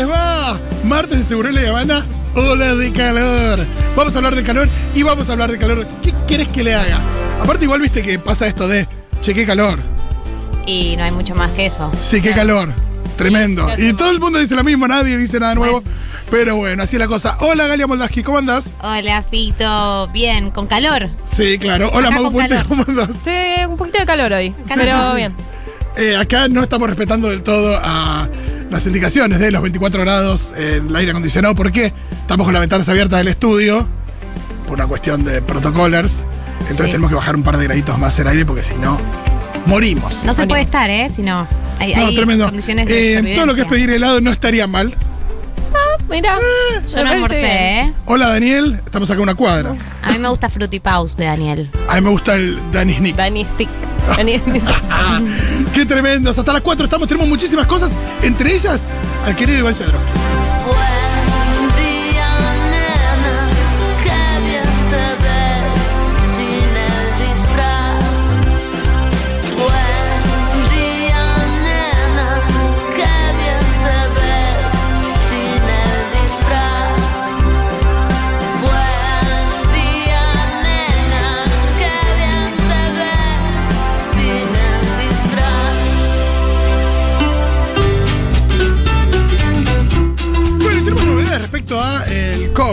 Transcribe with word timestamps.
les 0.00 0.08
va? 0.08 0.58
Martes 0.84 1.18
de 1.18 1.24
Seguro 1.24 1.50
La 1.50 1.68
Habana, 1.68 2.06
ola 2.34 2.74
de 2.74 2.90
calor. 2.90 3.66
Vamos 3.94 4.14
a 4.14 4.16
hablar 4.18 4.34
de 4.34 4.42
calor 4.42 4.68
y 4.94 5.02
vamos 5.02 5.28
a 5.28 5.32
hablar 5.32 5.52
de 5.52 5.58
calor. 5.58 5.86
¿Qué 6.02 6.14
querés 6.26 6.48
que 6.48 6.64
le 6.64 6.74
haga? 6.74 7.02
Aparte, 7.40 7.64
igual 7.66 7.82
viste 7.82 8.00
que 8.00 8.18
pasa 8.18 8.46
esto 8.46 8.66
de, 8.66 8.88
che, 9.20 9.34
qué 9.34 9.44
calor. 9.44 9.78
Y 10.64 10.96
no 10.96 11.04
hay 11.04 11.10
mucho 11.10 11.34
más 11.34 11.52
que 11.52 11.66
eso. 11.66 11.90
Sí, 12.00 12.22
qué 12.22 12.32
calor. 12.32 12.72
Tremendo. 13.18 13.68
Y 13.76 13.92
todo 13.92 14.10
el 14.10 14.20
mundo 14.20 14.38
dice 14.38 14.54
lo 14.54 14.64
mismo, 14.64 14.88
nadie 14.88 15.18
dice 15.18 15.38
nada 15.38 15.54
nuevo. 15.54 15.82
Pero 16.30 16.56
bueno, 16.56 16.82
así 16.82 16.96
es 16.96 17.00
la 17.00 17.08
cosa. 17.08 17.36
Hola, 17.40 17.66
Galia 17.66 17.86
Moldaski, 17.86 18.22
¿cómo 18.22 18.38
andás? 18.38 18.72
Hola, 18.80 19.22
Fito. 19.22 20.08
Bien, 20.08 20.50
con 20.50 20.66
calor. 20.66 21.10
Sí, 21.26 21.58
claro. 21.58 21.90
Hola, 21.92 22.08
Acá 22.08 22.20
Mau 22.20 22.32
Puente, 22.32 22.54
calor. 22.54 22.68
¿cómo 22.68 22.84
andás? 22.88 23.10
Sí, 23.22 23.64
un 23.68 23.76
poquito 23.76 23.98
de 23.98 24.06
calor 24.06 24.32
hoy. 24.32 24.54
Sí, 24.64 24.72
pero 24.74 25.02
sí, 25.02 25.08
sí. 25.10 25.16
bien. 25.16 25.34
Eh, 25.96 26.16
acá 26.16 26.48
no 26.48 26.62
estamos 26.62 26.88
respetando 26.88 27.28
del 27.28 27.42
todo 27.42 27.78
a 27.82 28.19
las 28.70 28.86
indicaciones 28.86 29.38
de 29.38 29.50
los 29.50 29.62
24 29.62 30.00
grados 30.02 30.52
en 30.56 30.88
el 30.88 30.96
aire 30.96 31.10
acondicionado. 31.10 31.54
¿Por 31.54 31.72
qué? 31.72 31.92
Estamos 32.20 32.44
con 32.44 32.52
las 32.54 32.60
ventanas 32.60 32.88
abiertas 32.88 33.18
del 33.18 33.28
estudio 33.28 33.86
por 34.66 34.74
una 34.74 34.86
cuestión 34.86 35.24
de 35.24 35.42
protocolers. 35.42 36.24
Entonces 36.60 36.86
Sí. 36.86 36.92
tenemos 36.92 37.10
que 37.10 37.16
bajar 37.16 37.34
un 37.34 37.42
par 37.42 37.56
de 37.58 37.64
graditos 37.64 37.98
más 37.98 38.18
el 38.18 38.28
aire 38.28 38.44
porque 38.46 38.62
si 38.62 38.74
no, 38.76 38.98
morimos. 39.66 40.22
No 40.24 40.32
se 40.34 40.46
puede 40.46 40.62
estar, 40.62 40.88
¿eh? 40.88 41.08
Si 41.08 41.22
no. 41.22 41.48
Hay, 41.78 41.94
No, 41.94 42.06
hay 42.06 42.14
tremendo. 42.16 42.44
condiciones 42.46 42.86
de 42.86 43.14
Eh, 43.18 43.34
todo 43.34 43.46
lo 43.46 43.54
que 43.54 43.62
es 43.62 43.66
pedir 43.66 43.90
helado 43.90 44.20
no 44.20 44.30
estaría 44.30 44.66
mal. 44.66 44.94
Mira, 46.08 46.36
Yo 46.92 47.04
no 47.04 47.10
almorcé, 47.10 47.80
¿eh? 47.80 47.92
Hola 48.04 48.28
Daniel, 48.30 48.80
estamos 48.84 49.08
acá 49.10 49.20
a 49.20 49.22
una 49.22 49.36
cuadra. 49.36 49.76
A 50.02 50.10
mí 50.12 50.18
me 50.18 50.28
gusta 50.28 50.50
Fruity 50.50 50.80
Paus 50.80 51.16
de 51.16 51.26
Daniel. 51.26 51.70
A 51.88 51.94
mí 51.96 52.00
me 52.00 52.10
gusta 52.10 52.34
el 52.34 52.58
Danny 52.72 52.94
Snick. 52.94 53.14
Dani 53.16 53.44
Stick. 53.44 53.68
Dani 54.16 54.40
Ah, 54.90 55.20
¡Qué 55.74 55.86
tremendos! 55.86 56.36
Hasta 56.38 56.52
las 56.52 56.62
4 56.62 56.84
estamos, 56.84 57.06
tenemos 57.08 57.28
muchísimas 57.28 57.66
cosas, 57.66 57.92
entre 58.22 58.54
ellas 58.54 58.84
al 59.24 59.36
querido 59.36 59.60
Iván 59.60 59.74
Cedro. 59.74 59.98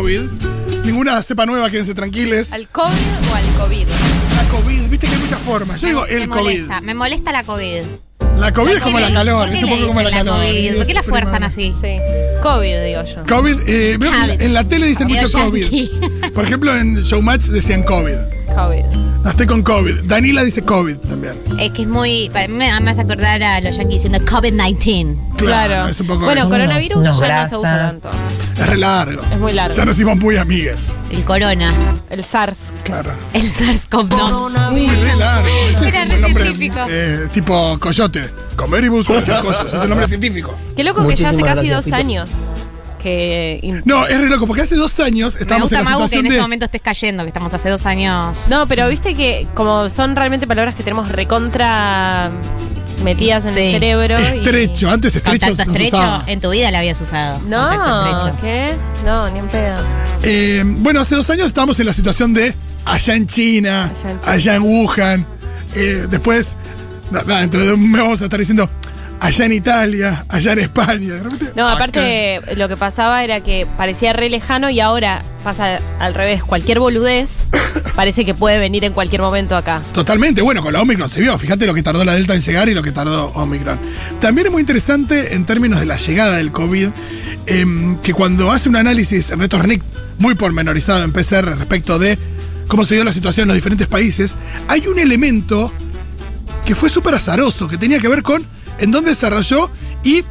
COVID. 0.08 0.86
Ninguna 0.86 1.22
cepa 1.22 1.46
nueva, 1.46 1.70
quédense 1.70 1.94
tranquiles. 1.94 2.54
¿Al 2.54 2.70
COVID 2.70 2.94
o 3.30 3.36
al 3.36 3.46
COVID? 3.58 3.88
La 4.38 4.44
COVID, 4.50 4.82
viste 4.90 5.06
que 5.06 5.14
hay 5.16 5.20
muchas 5.22 5.40
formas. 5.40 5.82
Yo 5.82 5.88
digo 5.90 6.04
Me- 6.08 6.14
el 6.14 6.20
me 6.22 6.28
COVID. 6.30 6.44
molesta, 6.44 6.82
Me 6.82 6.94
molesta 6.94 7.32
la 7.34 7.44
COVID. 7.44 7.82
La 8.40 8.54
COVID 8.54 8.72
es 8.72 8.82
como 8.82 9.00
la 9.02 9.12
calor, 9.12 9.42
¿Por 9.42 9.50
qué 9.50 9.58
es 9.58 9.64
un 9.64 9.70
poco 9.70 9.88
como 9.88 10.02
la 10.02 10.10
calor. 10.12 10.36
COVID? 10.38 10.76
¿Por 10.78 10.86
qué 10.88 10.94
la 10.94 11.04
fuerzan 11.04 11.44
así? 11.44 11.74
Sí. 11.82 11.98
COVID, 12.42 12.84
digo 12.86 13.04
yo. 13.04 13.24
COVID, 13.28 13.58
eh, 13.68 13.98
veo 14.00 14.12
que 14.12 14.18
COVID. 14.18 14.42
en 14.44 14.54
la 14.54 14.64
tele 14.64 14.88
dicen 14.88 15.10
mucho 15.10 15.30
COVID. 15.30 15.90
Por 16.34 16.46
ejemplo, 16.46 16.74
en 16.78 17.02
Showmatch 17.02 17.48
decían 17.48 17.84
COVID. 17.84 18.16
COVID. 18.58 18.86
No 19.24 19.30
estoy 19.30 19.46
con 19.46 19.62
COVID. 19.62 20.06
Danila 20.06 20.44
dice 20.44 20.64
COVID 20.64 20.98
también. 20.98 21.40
Es 21.60 21.72
que 21.74 21.84
es 21.84 21.88
muy. 21.88 22.28
Para 22.34 22.48
mí 22.48 22.56
me 22.56 22.72
hace 22.72 23.02
acordar 23.02 23.44
a 23.44 23.62
los 23.62 23.78
yankees 23.78 24.02
diciendo 24.02 24.20
COVID-19. 24.26 25.36
Claro. 25.38 25.88
Es 25.88 26.00
un 26.02 26.08
poco 26.08 26.26
bueno, 26.26 26.42
eso. 26.42 26.50
coronavirus 26.50 27.04
No, 27.04 27.20
ya 27.20 27.44
no 27.44 27.48
se 27.48 27.58
usa 27.58 27.78
tanto. 27.90 28.10
Es 28.54 28.68
re 28.68 28.78
largo. 28.78 29.22
Es 29.32 29.38
muy 29.38 29.54
largo. 29.54 29.76
Ya 29.76 29.86
nos 29.86 29.96
hicimos 29.96 30.18
muy 30.18 30.38
amigues. 30.38 30.88
El 31.12 31.24
corona. 31.24 31.72
El 32.10 32.24
SARS. 32.24 32.74
Claro. 32.84 33.12
El 33.34 33.44
SARS-CoV-2. 33.44 34.74
Uy, 34.74 34.88
re 34.88 35.16
largo. 35.18 35.48
Ese 35.70 35.88
Era 35.90 36.04
es 36.04 36.10
re 36.10 36.16
un 36.16 36.22
nombre 36.24 36.44
científico. 36.46 36.86
eh, 36.90 37.28
tipo 37.32 37.78
coyote. 37.80 38.32
Comeribus, 38.56 39.06
cualquier 39.06 39.38
cosa. 39.42 39.64
Ese 39.68 39.78
es 39.78 39.84
el 39.84 39.90
nombre 39.90 40.08
científico. 40.08 40.56
Qué 40.76 40.84
loco 40.84 41.08
que 41.08 41.16
ya 41.16 41.30
hace 41.30 41.42
casi 41.42 41.68
gracias, 41.68 41.86
dos 41.86 41.94
años 41.94 42.30
que... 43.08 43.82
No, 43.86 44.06
es 44.08 44.20
re 44.20 44.30
loco, 44.30 44.46
porque 44.48 44.62
hace 44.64 44.76
dos 44.76 45.00
años 45.00 45.36
Me 45.36 45.42
estábamos 45.42 45.70
gusta, 45.70 45.80
en 45.80 45.86
la 45.86 45.90
Mau, 45.92 46.00
que 46.00 46.04
en 46.04 46.08
situación 46.10 46.26
este 46.26 46.36
de. 46.36 46.42
momento 46.42 46.66
estés 46.66 46.82
cayendo, 46.82 47.24
que 47.24 47.28
estamos 47.30 47.54
hace 47.54 47.70
dos 47.70 47.86
años. 47.86 48.48
No, 48.50 48.68
pero 48.68 48.88
viste 48.90 49.14
que 49.14 49.48
como 49.54 49.90
son 49.90 50.16
realmente 50.16 50.48
palabras 50.48 50.76
que 50.76 50.84
tenemos 50.84 51.10
recontra 51.10 52.32
metidas 53.04 53.46
en 53.46 53.54
Sí. 53.54 53.60
el 53.60 53.72
cerebro. 53.74 54.20
y- 54.20 54.38
Estrecho, 54.40 54.90
antes 54.90 55.16
estrecho 55.16 55.48
Contacto 55.48 55.72
estrecho, 55.72 55.98
usaba. 55.98 56.24
en 56.28 56.42
tu 56.42 56.50
vida 56.52 56.72
la 56.72 56.80
habías 56.80 57.00
usado. 57.00 57.40
No, 57.48 57.72
estrecho. 57.72 58.38
¿qué? 58.42 58.76
No, 59.06 59.30
ni 59.30 59.40
en 59.40 59.48
pedo. 59.48 59.78
Eh, 60.24 60.64
bueno, 60.66 61.00
hace 61.02 61.16
dos 61.16 61.30
años 61.30 61.48
estábamos 61.48 61.80
en 61.80 61.86
la 61.86 61.94
situación 61.94 62.34
de 62.34 62.54
allá 62.86 63.16
en 63.16 63.28
China, 63.28 63.84
Allá 63.86 63.92
en 64.12 64.20
China. 64.20 64.32
allá 64.34 64.56
en 64.56 64.62
Wuhan. 64.64 65.26
Eh, 65.76 66.08
después, 66.10 66.56
dentro 67.28 67.66
de 67.66 67.74
un 67.74 67.92
mes 67.92 68.02
vamos 68.02 68.22
a 68.22 68.24
estar 68.26 68.40
diciendo 68.40 68.68
allá 69.20 69.46
en 69.46 69.54
Italia, 69.54 70.26
allá 70.30 70.54
en 70.54 70.60
España. 70.60 71.14
De 71.16 71.24
repente, 71.24 71.52
No, 71.56 71.66
acá. 71.68 71.76
aparte 71.76 72.42
lo 72.56 72.68
que 72.68 72.78
pasaba 72.78 73.24
era 73.24 73.42
que 73.42 73.68
parecía 73.78 74.14
re 74.14 74.30
lejano 74.30 74.70
y 74.70 74.80
ahora 74.80 75.24
pasa 75.44 75.80
al 76.00 76.14
revés. 76.14 76.44
Cualquier 76.44 76.80
boludez 76.80 77.30
parece 77.96 78.26
que 78.26 78.34
puede 78.34 78.60
venir 78.60 78.84
en 78.84 78.94
cualquier 78.94 79.22
momento 79.22 79.56
acá. 79.56 79.82
Totalmente, 79.94 80.42
bueno, 80.42 80.62
con 80.62 80.74
la 80.74 80.82
Omicron 80.82 81.10
se 81.10 81.20
vio. 81.20 81.38
Fíjate 81.38 81.66
lo 81.66 81.74
que 81.74 81.84
tardó 81.84 82.04
la 82.04 82.14
Delta 82.14 82.34
en 82.36 82.42
llegar 82.42 82.70
y 82.70 82.74
lo 82.74 82.84
que 82.84 82.92
tardó 82.92 83.28
Omicron. 83.30 83.80
También 84.20 84.48
es 84.48 84.54
muy 84.54 84.62
interesante 84.62 85.34
en 85.36 85.46
términos 85.46 85.80
de 85.80 85.86
la 85.86 85.98
llegada 85.98 86.38
del 86.38 86.52
COVID, 86.52 86.90
em, 87.48 87.98
que 88.02 88.14
cuando 88.14 88.52
hace 88.52 88.70
un 88.70 88.76
análisis 88.76 89.30
en 89.32 89.40
Retornic 89.40 89.82
muy 90.20 90.36
pormenorizado 90.36 91.04
en 91.04 91.12
PCR 91.14 91.56
respecto 91.58 92.00
de 92.00 92.18
cómo 92.68 92.84
se 92.86 92.96
dio 92.96 93.04
la 93.04 93.14
situación 93.14 93.44
en 93.44 93.48
los 93.50 93.56
diferentes 93.56 93.88
países, 93.88 94.36
hay 94.68 94.88
un 94.88 95.00
elemento 95.00 95.72
que 96.66 96.76
fue 96.76 96.90
súper 96.90 97.16
azaroso, 97.16 97.68
que 97.68 97.78
tenía 97.78 98.00
que 98.00 98.08
ver 98.10 98.24
con 98.24 98.46
en 98.80 98.92
dónde 98.92 99.14
se 99.16 99.26
desarrolló 99.28 99.70
y 100.04 100.24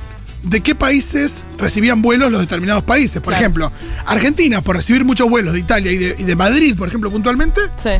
de 0.42 0.60
qué 0.60 0.74
países 0.76 1.42
recibían 1.58 2.02
vuelos 2.02 2.30
los 2.30 2.40
determinados 2.40 2.84
países. 2.84 3.16
Por 3.20 3.32
Claro. 3.32 3.40
ejemplo, 3.40 3.72
Argentina, 4.06 4.60
por 4.62 4.76
recibir 4.76 5.04
muchos 5.04 5.28
vuelos 5.28 5.54
de 5.54 5.58
Italia 5.60 5.90
y 5.90 5.96
de, 5.98 6.14
y 6.18 6.22
de 6.22 6.36
Madrid, 6.36 6.76
por 6.76 6.86
ejemplo, 6.88 7.10
puntualmente, 7.10 7.60
Sí. 7.82 7.90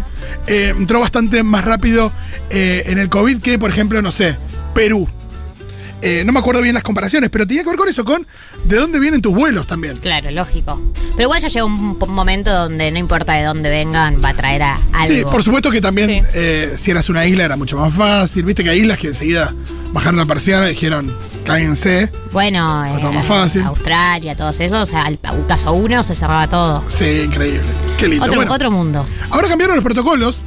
eh, 0.47 0.73
entró 0.77 1.01
bastante 1.01 1.43
más 1.43 1.65
rápido 1.65 2.13
eh, 2.51 2.85
en 2.87 2.99
el 2.99 3.09
COVID 3.09 3.41
que, 3.41 3.59
por 3.59 3.71
ejemplo, 3.71 4.01
no 4.03 4.13
sé, 4.13 4.37
Perú. 4.75 5.09
Eh, 6.07 6.25
no 6.25 6.33
me 6.33 6.39
acuerdo 6.39 6.63
bien 6.63 6.75
las 6.75 6.83
comparaciones, 6.83 7.31
pero 7.31 7.47
tenía 7.47 7.63
que 7.63 7.69
ver 7.71 7.79
con 7.79 7.89
eso, 7.89 8.05
con 8.05 8.27
de 8.65 8.77
dónde 8.77 8.99
vienen 9.01 9.21
tus 9.21 9.35
vuelos 9.35 9.67
también. 9.67 9.97
Claro, 9.99 10.31
lógico. 10.31 10.81
Pero 11.13 11.23
igual 11.23 11.41
ya 11.43 11.49
llega 11.49 11.65
un 11.65 11.99
momento 11.99 12.53
donde 12.53 12.91
no 12.91 12.99
importa 12.99 13.33
de 13.35 13.45
dónde 13.45 13.71
vengan, 13.71 14.23
va 14.25 14.29
a 14.31 14.35
traer 14.35 14.63
a 14.63 14.79
algo. 14.93 15.15
Sí, 15.15 15.23
por 15.25 15.43
supuesto 15.43 15.71
que 15.71 15.81
también 15.81 16.09
Sí. 16.09 16.23
eh, 16.35 16.75
si 16.77 16.91
eras 16.91 17.09
una 17.09 17.27
isla 17.27 17.45
era 17.45 17.57
mucho 17.57 17.77
más 17.77 17.93
fácil. 17.93 18.45
Viste 18.45 18.63
que 18.63 18.71
hay 18.71 18.81
islas 18.81 18.99
que 18.99 19.09
enseguida 19.09 19.55
bajaron 19.93 20.17
la 20.19 20.27
persiana 20.27 20.67
y 20.67 20.71
dijeron, 20.71 21.17
cáguense. 21.45 22.11
Bueno, 22.33 22.85
Fue 22.91 23.01
todo 23.01 23.11
eh, 23.11 23.15
más 23.15 23.27
fácil. 23.27 23.63
Australia, 23.63 24.37
todos 24.37 24.61
esos, 24.61 24.79
o 24.83 24.87
sea, 24.87 25.03
al 25.03 25.19
caso 25.49 25.73
uno 25.73 26.03
se 26.03 26.15
cerraba 26.15 26.49
todo. 26.49 26.85
Sí, 26.89 27.23
increíble. 27.25 27.63
Qué 27.99 28.09
lindo. 28.09 28.25
Otro, 28.27 28.37
Bueno, 28.37 28.53
otro 28.53 28.71
mundo. 28.71 29.07
Ahora 29.31 29.49
cambiaron 29.49 29.77
los 29.77 29.85
protocolos. 29.85 30.43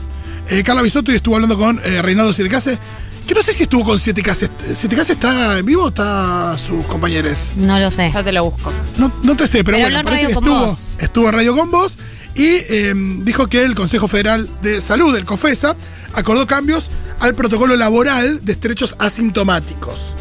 Carla 0.66 0.82
Bisotto 0.82 1.12
y 1.12 1.16
estuvo 1.16 1.36
hablando 1.36 1.58
con 1.60 1.78
Reinaldo 1.78 2.34
Sietecase. 2.34 2.80
Que 3.30 3.36
no 3.36 3.44
sé 3.44 3.54
si 3.54 3.62
estuvo 3.62 3.84
con 3.84 4.00
Sietecase. 4.00 4.50
¿Sietecase 4.76 5.14
está 5.14 5.60
en 5.60 5.64
vivo 5.64 5.84
o 5.84 5.90
está 5.90 6.58
sus 6.58 6.84
compañeros? 6.88 7.52
No 7.58 7.80
lo 7.80 7.92
sé. 7.92 8.10
Ya 8.12 8.24
te 8.24 8.32
lo 8.32 8.46
busco. 8.46 8.74
No, 8.98 9.14
no 9.22 9.38
te 9.38 9.46
sé, 9.46 9.64
pero, 9.64 9.78
Pero 9.78 9.88
bueno, 9.88 10.02
parece 10.04 10.26
que 10.26 10.32
estuvo, 10.32 10.66
vos. 10.66 10.98
estuvo 11.00 11.28
en 11.28 11.36
Radio 11.36 11.56
con 11.56 11.70
vos 11.70 12.00
y 12.34 12.48
eh, 12.48 12.92
dijo 13.20 13.46
que 13.46 13.64
el 13.64 13.76
Consejo 13.76 14.08
Federal 14.08 14.50
de 14.64 14.82
Salud, 14.82 15.16
el 15.16 15.26
COFESA, 15.26 15.76
acordó 16.14 16.48
cambios 16.48 16.90
al 17.20 17.36
protocolo 17.36 17.76
laboral 17.76 18.44
de 18.44 18.54
estrechos 18.54 18.96
asintomáticos. 18.98 20.12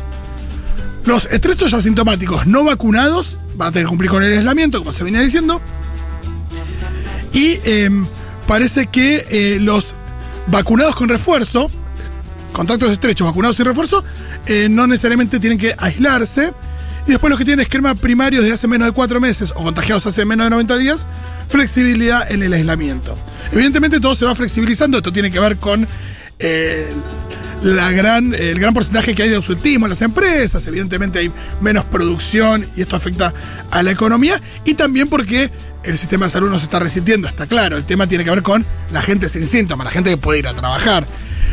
Los 1.07 1.31
estrechos 1.33 1.73
asintomáticos 1.73 2.47
no 2.47 2.63
vacunados 2.63 3.39
van 3.55 3.69
a 3.69 3.73
tener 3.73 3.87
que 3.87 3.89
cumplir 3.89 4.11
con 4.11 4.23
el 4.23 4.37
aislamiento, 4.37 4.81
como 4.81 4.93
se 4.93 5.03
venía 5.03 5.23
diciendo. 5.23 5.63
Y 7.33 7.59
eh, 7.65 7.89
parece 8.47 8.89
que 8.89 9.25
eh, 9.31 9.59
los 9.61 9.95
vacunados 10.49 10.95
con 10.95 11.09
refuerzo, 11.09 11.71
contactos 12.59 12.91
estrechos, 12.91 13.25
vacunados 13.25 13.55
sin 13.55 13.67
refuerzo, 13.67 14.03
eh, 14.47 14.67
no 14.69 14.89
necesariamente 14.89 15.39
tienen 15.39 15.59
que 15.59 15.77
aislarse. 15.79 16.53
Y 17.07 17.13
después 17.13 17.31
los 17.31 17.39
que 17.39 17.45
tienen 17.45 17.63
esquema 17.63 17.95
primario 17.95 18.43
desde 18.43 18.55
hace 18.55 18.67
menos 18.67 18.89
de 18.89 18.93
cuatro 18.93 19.21
meses 19.21 19.53
o 19.55 19.63
contagiados 19.63 20.05
hace 20.07 20.25
menos 20.25 20.47
de 20.47 20.51
90 20.51 20.77
días, 20.77 21.07
flexibilidad 21.49 22.31
en 22.31 22.43
el 22.43 22.53
aislamiento. 22.53 23.17
Evidentemente 23.53 24.01
todo 24.01 24.17
se 24.17 24.25
va 24.25 24.35
flexibilizando, 24.35 24.99
esto 24.99 25.13
tiene 25.13 25.31
que 25.31 25.39
ver 25.39 25.57
con 25.59 25.87
eh, 26.41 26.89
la 27.63 27.93
gran, 27.93 28.35
el 28.35 28.59
gran 28.59 28.75
porcentaje 28.75 29.15
que 29.15 29.23
hay 29.23 29.29
de 29.29 29.37
ausentismo 29.37 29.87
en 29.87 29.91
las 29.91 30.03
empresas, 30.03 30.67
evidentemente 30.67 31.21
hay 31.21 31.33
menos 31.61 31.85
producción 31.85 32.69
y 32.77 32.81
esto 32.83 32.97
afecta 32.97 33.33
a 33.71 33.83
la 33.85 33.93
economía, 33.93 34.43
y 34.65 34.75
también 34.75 35.07
porque 35.07 35.51
el 35.85 35.97
sistema 35.97 36.27
de 36.27 36.33
salud 36.33 36.51
no 36.51 36.59
se 36.59 36.65
está 36.65 36.81
resintiendo, 36.81 37.29
está 37.29 37.47
claro, 37.47 37.77
el 37.77 37.85
tema 37.85 38.09
tiene 38.09 38.25
que 38.25 38.31
ver 38.31 38.43
con 38.43 38.67
la 38.93 39.01
gente 39.01 39.29
sin 39.29 39.47
síntomas, 39.47 39.85
la 39.85 39.93
gente 39.93 40.11
que 40.11 40.17
puede 40.17 40.41
ir 40.41 40.49
a 40.49 40.55
trabajar. 40.55 41.07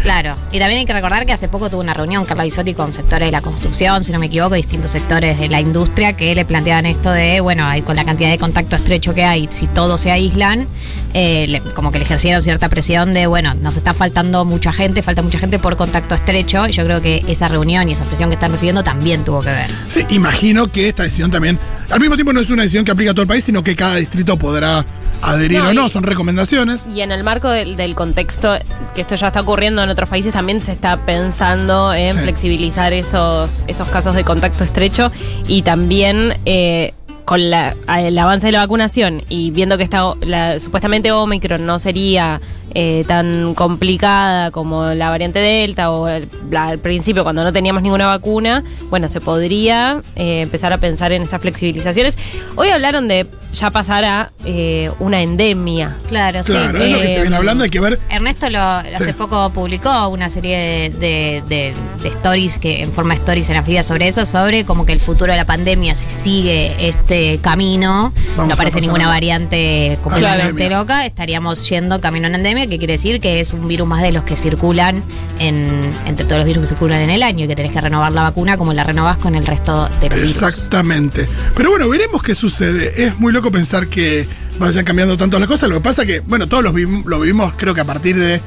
Claro, 0.05 0.37
y 0.51 0.59
también 0.59 0.81
hay 0.81 0.85
que 0.85 0.93
recordar 0.93 1.25
que 1.25 1.33
hace 1.33 1.47
poco 1.47 1.67
tuvo 1.67 1.81
una 1.81 1.95
reunión 1.95 2.25
Carla 2.25 2.43
Bisotti 2.43 2.75
con 2.75 2.93
sectores 2.93 3.27
de 3.27 3.31
la 3.31 3.41
construcción, 3.41 4.03
si 4.03 4.11
no 4.11 4.19
me 4.19 4.27
equivoco, 4.27 4.53
distintos 4.53 4.91
sectores 4.91 5.39
de 5.39 5.49
la 5.49 5.59
industria 5.59 6.13
que 6.13 6.35
le 6.35 6.45
planteaban 6.45 6.85
esto 6.85 7.11
de, 7.11 7.39
bueno, 7.39 7.65
con 7.83 7.95
la 7.95 8.05
cantidad 8.05 8.29
de 8.29 8.37
contacto 8.37 8.75
estrecho 8.75 9.15
que 9.15 9.23
hay, 9.23 9.47
si 9.49 9.65
todos 9.65 9.99
se 9.99 10.11
aíslan, 10.11 10.67
eh, 11.15 11.59
como 11.73 11.91
que 11.91 11.97
le 11.97 12.05
ejercieron 12.05 12.43
cierta 12.43 12.69
presión 12.69 13.15
de, 13.15 13.25
bueno, 13.25 13.55
nos 13.55 13.77
está 13.77 13.95
faltando 13.95 14.45
mucha 14.45 14.71
gente, 14.71 15.01
falta 15.01 15.23
mucha 15.23 15.39
gente 15.39 15.57
por 15.57 15.75
contacto 15.75 16.13
estrecho, 16.13 16.67
y 16.67 16.71
yo 16.73 16.85
creo 16.85 17.01
que 17.01 17.25
esa 17.27 17.47
reunión 17.47 17.89
y 17.89 17.93
esa 17.93 18.03
presión 18.03 18.29
que 18.29 18.35
están 18.35 18.51
recibiendo 18.51 18.83
también 18.83 19.25
tuvo 19.25 19.41
que 19.41 19.49
ver. 19.49 19.71
Sí, 19.87 20.05
imagino 20.09 20.67
que 20.71 20.87
esta 20.87 21.01
decisión 21.01 21.31
también, 21.31 21.57
al 21.89 21.99
mismo 21.99 22.13
tiempo 22.13 22.31
no 22.31 22.41
es 22.41 22.51
una 22.51 22.61
decisión 22.61 22.85
que 22.85 22.91
aplica 22.91 23.09
a 23.09 23.13
todo 23.15 23.23
el 23.23 23.27
país, 23.27 23.43
sino 23.43 23.63
que 23.63 23.75
cada 23.75 23.95
distrito 23.95 24.37
podrá 24.37 24.85
adherir 25.21 25.59
No, 25.63 25.69
o 25.69 25.73
no, 25.73 25.89
son 25.89 26.03
recomendaciones. 26.03 26.85
Y 26.93 27.01
en 27.01 27.11
el 27.11 27.23
marco 27.23 27.49
del, 27.49 27.75
del 27.75 27.95
contexto 27.95 28.55
que 28.93 29.01
esto 29.01 29.15
ya 29.15 29.27
está 29.27 29.41
ocurriendo 29.41 29.83
en 29.83 29.89
otros 29.89 30.09
países, 30.09 30.33
también 30.33 30.61
se 30.61 30.71
está 30.71 30.97
pensando 31.05 31.93
en 31.93 32.13
Sí. 32.13 32.19
flexibilizar 32.19 32.93
esos, 32.93 33.63
esos 33.67 33.87
casos 33.89 34.15
de 34.15 34.23
contacto 34.23 34.63
estrecho 34.63 35.11
y 35.47 35.61
también 35.63 36.33
eh, 36.45 36.93
con 37.25 37.49
la- 37.49 37.75
el 37.99 38.17
avance 38.17 38.45
de 38.47 38.51
la 38.51 38.59
vacunación 38.59 39.21
y 39.29 39.51
viendo 39.51 39.77
que 39.77 39.83
está 39.83 40.13
la, 40.21 40.59
supuestamente 40.59 41.11
Omicron 41.11 41.65
no 41.65 41.79
sería 41.79 42.39
eh, 42.77 43.05
tan 43.07 43.53
complicada 43.55 44.51
como 44.51 44.87
la 44.89 45.09
variante 45.09 45.39
Delta 45.39 45.91
o 45.91 46.09
el- 46.09 46.27
la- 46.51 46.65
al 46.67 46.79
principio 46.79 47.23
cuando 47.23 47.41
no 47.43 47.53
teníamos 47.53 47.81
ninguna 47.81 48.05
vacuna, 48.07 48.63
bueno, 48.89 49.07
se 49.07 49.21
podría 49.21 50.01
eh, 50.17 50.41
empezar 50.41 50.73
a 50.73 50.77
pensar 50.77 51.13
en 51.13 51.21
estas 51.23 51.41
flexibilizaciones. 51.41 52.17
Hoy 52.57 52.69
hablaron 52.69 53.07
de 53.07 53.27
ya 53.53 53.71
pasar 53.71 54.03
a 54.03 54.31
eh, 54.43 54.91
una 54.99 55.21
endemia. 55.21 55.95
Claro, 56.09 56.41
Claro, 56.43 56.77
sí. 56.79 56.85
es 56.85 56.91
lo 56.91 56.99
que 56.99 57.07
se 57.07 57.15
eh, 57.17 57.21
viene 57.21 57.35
hablando, 57.37 57.63
hay 57.63 57.69
que 57.69 57.79
ver. 57.79 57.97
Ernesto 58.09 58.49
lo, 58.49 58.59
hace 58.59 59.13
poco 59.13 59.49
publicó 59.53 60.09
una 60.09 60.27
serie 60.29 60.57
de, 60.57 60.89
de- 60.99 61.43
de- 61.47 61.73
de 62.03 62.09
stories 62.09 62.57
que 62.57 62.81
en 62.83 62.91
forma 62.91 63.13
de 63.13 63.19
stories 63.21 63.49
en 63.51 63.55
anfibia 63.55 63.83
sobre 63.83 64.09
eso, 64.09 64.25
sobre 64.25 64.65
como 64.65 64.85
que 64.85 64.91
el 64.91 64.99
futuro 64.99 65.31
de 65.31 65.37
la 65.37 65.45
pandemia, 65.45 65.95
si 65.95 66.09
sigue 66.09 66.75
este 66.85 67.14
camino, 67.41 68.13
Vamos 68.35 68.47
no 68.49 68.53
aparece 68.53 68.81
ninguna 68.81 69.07
variante 69.07 69.97
completamente 70.03 70.69
loca, 70.69 71.05
estaríamos 71.05 71.67
yendo 71.69 71.99
camino 72.01 72.27
a 72.27 72.29
una 72.29 72.37
endemia, 72.37 72.67
que 72.67 72.77
quiere 72.77 72.93
decir 72.93 73.19
que 73.19 73.39
es 73.39 73.53
un 73.53 73.67
virus 73.67 73.87
más 73.87 74.01
de 74.01 74.11
los 74.11 74.23
que 74.23 74.37
circulan 74.37 75.03
en, 75.39 75.91
entre 76.05 76.25
todos 76.25 76.39
los 76.39 76.45
virus 76.47 76.61
que 76.63 76.67
circulan 76.69 77.01
en 77.01 77.09
el 77.09 77.23
año 77.23 77.45
y 77.45 77.47
que 77.47 77.55
tenés 77.55 77.71
que 77.71 77.81
renovar 77.81 78.11
la 78.11 78.23
vacuna 78.23 78.57
como 78.57 78.73
la 78.73 78.83
renovás 78.83 79.17
con 79.17 79.35
el 79.35 79.45
resto 79.45 79.89
de 80.01 80.09
los 80.09 80.19
virus. 80.19 80.31
Exactamente. 80.31 81.27
Pero 81.55 81.69
bueno, 81.71 81.87
veremos 81.89 82.21
qué 82.23 82.35
sucede. 82.35 83.05
Es 83.05 83.17
muy 83.19 83.31
loco 83.33 83.51
pensar 83.51 83.87
que 83.87 84.27
vayan 84.59 84.85
cambiando 84.85 85.17
tanto 85.17 85.39
las 85.39 85.47
cosas. 85.47 85.69
Lo 85.69 85.75
que 85.75 85.81
pasa 85.81 86.05
que, 86.05 86.19
bueno, 86.21 86.47
todos 86.47 86.63
los 86.63 86.73
vivim- 86.73 87.03
lo 87.05 87.19
vivimos 87.19 87.53
creo 87.57 87.73
que 87.73 87.81
a 87.81 87.85
partir 87.85 88.17
de 88.17 88.41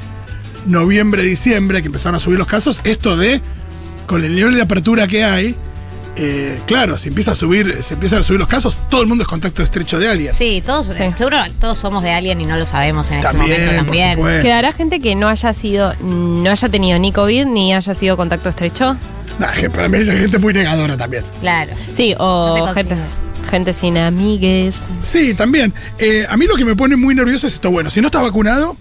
noviembre, 0.67 1.23
diciembre, 1.23 1.81
que 1.81 1.87
empezaron 1.87 2.17
a 2.17 2.19
subir 2.19 2.39
los 2.39 2.47
casos. 2.47 2.81
Esto 2.85 3.17
de, 3.17 3.41
con 4.07 4.25
el 4.25 4.35
nivel 4.35 4.55
de 4.55 4.63
apertura 4.63 5.07
que 5.09 5.25
hay, 5.25 5.55
eh, 6.19 6.61
claro, 6.67 6.99
si 6.99 7.09
empieza 7.09 7.33
a 7.33 7.35
subir, 7.35 7.83
se 7.83 7.95
empiezan 7.95 8.21
a 8.21 8.23
subir 8.23 8.41
los 8.41 8.49
casos, 8.49 8.79
todo 8.91 9.03
el 9.03 9.07
mundo 9.07 9.23
es 9.23 9.29
contacto 9.29 9.63
estrecho 9.63 9.99
de 9.99 10.09
alguien. 10.09 10.33
Sí, 10.35 10.63
todos, 10.65 10.87
seguro 10.87 11.39
todos 11.61 11.79
somos 11.79 12.03
de 12.03 12.11
alguien 12.11 12.41
y 12.41 12.47
no 12.47 12.57
lo 12.57 12.67
sabemos 12.67 13.11
en 13.11 13.21
También, 13.21 13.53
este 13.53 13.83
momento 13.83 13.85
también. 13.85 14.43
¿Quedará 14.43 14.73
gente 14.73 15.01
que 15.01 15.15
no 15.15 15.29
haya 15.29 15.53
sido, 15.55 15.95
no 16.01 16.51
haya 16.51 16.69
tenido 16.69 16.99
ni 16.99 17.13
COVID 17.13 17.47
ni 17.47 17.73
haya 17.73 17.95
sido 17.95 18.17
contacto 18.17 18.49
estrecho? 18.49 18.97
Nah, 19.39 19.53
que 19.53 19.71
para 19.71 19.89
mí 19.89 19.99
gente 20.05 20.39
muy 20.39 20.53
negadora 20.53 20.97
también. 20.97 21.25
Claro. 21.41 21.73
Sí, 21.95 22.15
No 22.19 22.25
o 22.25 22.67
gente 23.49 23.73
sin 23.73 23.97
amigues. 23.97 24.77
Sí, 25.03 25.35
también. 25.35 25.73
Eh, 25.99 26.27
a 26.29 26.37
mí 26.37 26.47
lo 26.47 26.57
que 26.57 26.65
me 26.65 26.77
pone 26.77 26.97
muy 26.97 27.15
nervioso 27.15 27.47
es 27.47 27.55
esto. 27.55 27.71
Bueno, 27.71 27.91
si 27.91 28.01
no 28.01 28.09
estás 28.09 28.23
vacunado, 28.23 28.77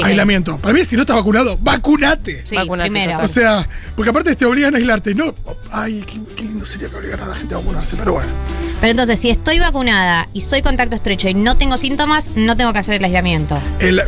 Sí. 0.00 0.06
aislamiento. 0.08 0.58
Para 0.58 0.74
mí, 0.74 0.84
si 0.84 0.96
no 0.96 1.02
estás 1.02 1.16
vacunado, 1.16 1.58
vacunate. 1.60 2.44
Sí, 2.44 2.56
Vacunate, 2.56 2.90
primero. 2.90 3.12
total. 3.12 3.24
O 3.24 3.28
sea, 3.28 3.68
porque 3.96 4.10
aparte 4.10 4.34
te 4.36 4.44
obligan 4.44 4.74
a 4.74 4.78
aislarte. 4.78 5.14
No, 5.14 5.34
ay, 5.70 6.04
qué, 6.06 6.20
qué 6.36 6.44
lindo 6.44 6.64
sería 6.66 6.88
que 6.88 6.96
obligaran 6.96 7.26
a 7.26 7.30
la 7.30 7.36
gente 7.36 7.54
a 7.54 7.58
vacunarse, 7.58 7.96
pero 7.96 8.12
bueno. 8.14 8.30
Pero 8.80 8.90
entonces, 8.90 9.18
si 9.20 9.30
estoy 9.30 9.58
vacunada 9.58 10.28
y 10.32 10.40
soy 10.40 10.62
contacto 10.62 10.96
estrecho 10.96 11.28
y 11.28 11.34
no 11.34 11.56
tengo 11.56 11.76
síntomas, 11.76 12.30
no 12.34 12.56
tengo 12.56 12.72
que 12.72 12.78
hacer 12.80 12.96
el 12.96 13.04
aislamiento. 13.04 13.60
El- 13.78 14.00
eh, 14.00 14.06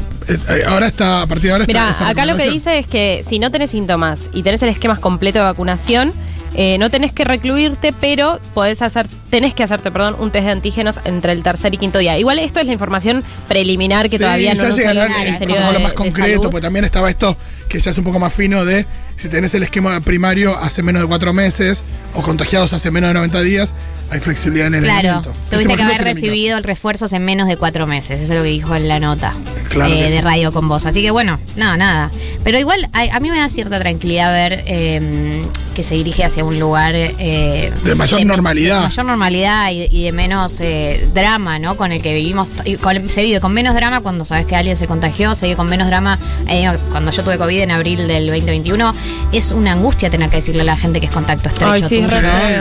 ahora 0.66 0.86
está, 0.88 1.22
a 1.22 1.26
partir 1.26 1.46
de 1.46 1.52
ahora 1.52 1.64
está. 1.64 1.72
Mira, 1.72 1.90
esa 1.90 2.08
acá 2.08 2.26
lo 2.26 2.32
que 2.36 2.44
recomendación. 2.44 2.54
dice 2.54 2.78
es 2.80 2.86
que 2.86 3.24
si 3.28 3.38
no 3.38 3.50
tenés 3.50 3.70
síntomas 3.70 4.28
y 4.32 4.42
tenés 4.42 4.60
el 4.62 4.70
esquema 4.70 4.96
completo 4.96 5.38
de 5.38 5.44
vacunación, 5.44 6.12
eh, 6.54 6.78
no 6.78 6.90
tenés 6.90 7.12
que 7.12 7.24
recluirte, 7.24 7.92
pero 7.92 8.40
podés 8.54 8.80
hacer, 8.82 9.06
tenés 9.30 9.54
que 9.54 9.62
hacerte, 9.62 9.90
perdón, 9.90 10.16
un 10.18 10.30
test 10.30 10.44
de 10.46 10.52
antígenos 10.52 11.00
entre 11.04 11.32
el 11.32 11.42
tercer 11.42 11.74
y 11.74 11.78
quinto 11.78 11.98
día. 11.98 12.18
Igual 12.18 12.38
esto 12.38 12.60
es 12.60 12.66
la 12.66 12.72
información 12.72 13.24
preliminar 13.48 14.06
que 14.08 14.16
Sí, 14.18 14.22
todavía 14.22 14.54
no 14.54 14.62
nos 14.62 14.76
llegará 14.76 15.08
salió 15.08 15.18
del 15.24 15.28
el 15.34 15.38
protocolo 15.38 15.72
de- 15.72 15.78
más 15.80 15.90
de 15.90 15.94
concreto, 15.96 16.50
pues 16.50 16.62
también 16.62 16.84
estaba 16.84 17.10
esto 17.10 17.36
que 17.68 17.80
se 17.80 17.90
hace 17.90 18.00
un 18.00 18.04
poco 18.06 18.18
más 18.18 18.32
fino 18.32 18.64
de 18.64 18.86
si 19.16 19.28
tenés 19.28 19.54
el 19.54 19.62
esquema 19.62 19.98
primario 20.00 20.56
hace 20.58 20.82
menos 20.82 21.00
de 21.02 21.08
cuatro 21.08 21.32
meses 21.32 21.84
o 22.14 22.22
contagiados 22.22 22.72
hace 22.74 22.90
menos 22.90 23.08
de 23.10 23.14
90 23.14 23.40
días, 23.42 23.74
hay 24.10 24.20
flexibilidad 24.20 24.68
en 24.68 24.74
el 24.74 24.84
Claro, 24.84 25.22
tuviste 25.50 25.74
que 25.74 25.82
haber 25.82 26.02
recibido 26.04 26.58
el 26.58 26.64
refuerzo 26.64 27.06
hace 27.06 27.18
menos 27.18 27.48
de 27.48 27.56
cuatro 27.56 27.86
meses. 27.86 28.20
Eso 28.20 28.32
es 28.34 28.38
lo 28.38 28.44
que 28.44 28.50
dijo 28.50 28.74
en 28.76 28.86
la 28.88 29.00
nota 29.00 29.32
Claro 29.70 29.92
eh, 29.92 30.02
de 30.02 30.08
sí. 30.10 30.20
radio 30.20 30.52
con 30.52 30.68
vos. 30.68 30.84
Así 30.86 31.02
que 31.02 31.10
bueno, 31.10 31.40
nada, 31.56 31.76
nada. 31.78 32.10
Pero 32.44 32.58
igual 32.58 32.88
a, 32.92 33.16
a 33.16 33.20
mí 33.20 33.30
me 33.30 33.38
da 33.38 33.48
cierta 33.48 33.80
tranquilidad 33.80 34.32
ver 34.32 34.62
eh, 34.66 35.42
que 35.74 35.82
se 35.82 35.94
dirige 35.94 36.22
hacia 36.24 36.44
un 36.44 36.60
lugar 36.60 36.94
eh, 36.94 37.72
De 37.84 37.94
mayor 37.94 38.24
normalidad. 38.24 38.76
de 38.80 38.84
mayor 38.88 39.06
normalidad 39.06 39.15
y, 39.20 39.88
y 39.90 40.04
de 40.04 40.12
menos 40.12 40.60
eh, 40.60 41.08
drama, 41.14 41.58
¿no? 41.58 41.76
Con 41.76 41.92
el 41.92 42.02
que 42.02 42.12
vivimos. 42.14 42.50
y 42.64 42.76
con- 42.76 43.08
se 43.10 43.22
vive 43.22 43.40
con 43.40 43.52
menos 43.52 43.74
drama 43.74 44.00
cuando 44.00 44.24
sabes 44.24 44.46
que 44.46 44.56
alguien 44.56 44.76
se 44.76 44.86
contagió, 44.86 45.34
se 45.34 45.46
vive 45.46 45.56
con 45.56 45.68
menos 45.68 45.86
drama. 45.88 46.18
eh, 46.48 46.70
cuando 46.90 47.10
yo 47.10 47.22
tuve 47.24 47.38
COVID 47.38 47.60
en 47.60 47.70
abril 47.70 48.06
del 48.08 48.26
2021, 48.26 48.94
es 49.32 49.50
una 49.52 49.72
angustia 49.72 50.10
tener 50.10 50.28
que 50.30 50.36
decirle 50.36 50.62
a 50.62 50.64
la 50.64 50.76
gente 50.76 51.00
que 51.00 51.06
es 51.06 51.12
contacto 51.12 51.48
estrecho 51.48 51.72
Ay, 51.72 51.82
sí, 51.82 52.00
¿no? 52.00 52.08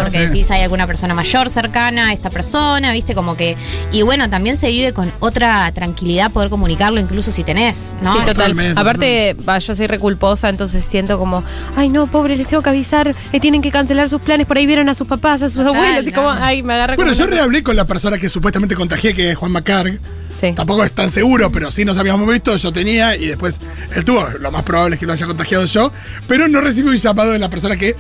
Porque 0.04 0.20
decís 0.28 0.50
hay 0.52 0.62
alguna 0.62 0.88
persona 0.88 1.14
mayor 1.14 1.50
cercana 1.50 2.08
a 2.10 2.14
esta 2.14 2.30
persona, 2.30 2.92
viste, 2.94 3.14
como 3.16 3.36
que. 3.36 3.56
Y 3.92 4.02
bueno, 4.02 4.30
también 4.30 4.58
se 4.58 4.70
vive 4.70 4.94
con 4.94 5.12
otra 5.20 5.72
tranquilidad 5.74 6.32
poder 6.32 6.50
comunicarlo, 6.50 7.00
incluso 7.00 7.32
si 7.32 7.44
tenés, 7.44 7.96
¿no? 8.02 8.14
Sí, 8.14 8.20
total. 8.20 8.36
Totalmente, 8.36 8.80
Aparte, 8.80 9.36
va, 9.48 9.60
yo 9.60 9.76
soy 9.76 9.88
reculposa, 9.88 10.50
entonces 10.50 10.86
siento 10.86 11.18
como, 11.18 11.44
ay 11.76 11.90
no, 11.90 12.08
pobre, 12.08 12.36
les 12.38 12.48
tengo 12.48 12.62
que 12.62 12.70
avisar, 12.70 13.16
que 13.32 13.40
tienen 13.40 13.62
que 13.62 13.72
cancelar 13.72 14.10
sus 14.10 14.22
planes, 14.22 14.46
por 14.48 14.58
ahí 14.58 14.66
vieron 14.66 14.90
a 14.90 14.94
sus 14.94 15.08
papás, 15.08 15.42
a 15.42 15.48
sus 15.50 15.64
Total, 15.64 15.76
abuelos, 15.76 16.08
y 16.08 16.12
como, 16.12 16.34
no. 16.34 16.44
Ay, 16.46 16.64
me 16.64 16.74
agarra 16.74 16.96
Bueno, 16.96 17.14
yo 17.14 17.26
rehablé 17.28 17.64
con 17.64 17.76
la 17.76 17.86
persona 17.86 18.18
que 18.18 18.30
supuestamente 18.30 18.76
contagié, 18.76 19.14
que 19.14 19.32
es 19.32 19.36
Juan 19.38 19.52
Macarg. 19.52 20.00
Sí. 20.40 20.54
Tampoco 20.54 20.84
es 20.84 20.92
tan 20.92 21.10
seguro, 21.10 21.52
pero 21.52 21.72
sí 21.72 21.86
nos 21.86 21.98
habíamos 21.98 22.28
visto, 22.32 22.56
yo 22.58 22.74
tenía 22.74 23.16
y 23.16 23.28
después 23.28 23.60
él 23.96 24.04
tuvo. 24.04 24.28
Lo 24.40 24.52
más 24.52 24.64
probable 24.64 24.96
es 24.96 25.00
que 25.00 25.06
lo 25.06 25.14
haya 25.14 25.26
contagiado 25.26 25.66
yo, 25.66 25.92
pero 26.28 26.48
no 26.48 26.62
recibí 26.62 26.90
un 26.90 26.98
llamado 26.98 27.32
de 27.32 27.40
la 27.40 27.50
persona 27.50 27.78
que 27.78 27.96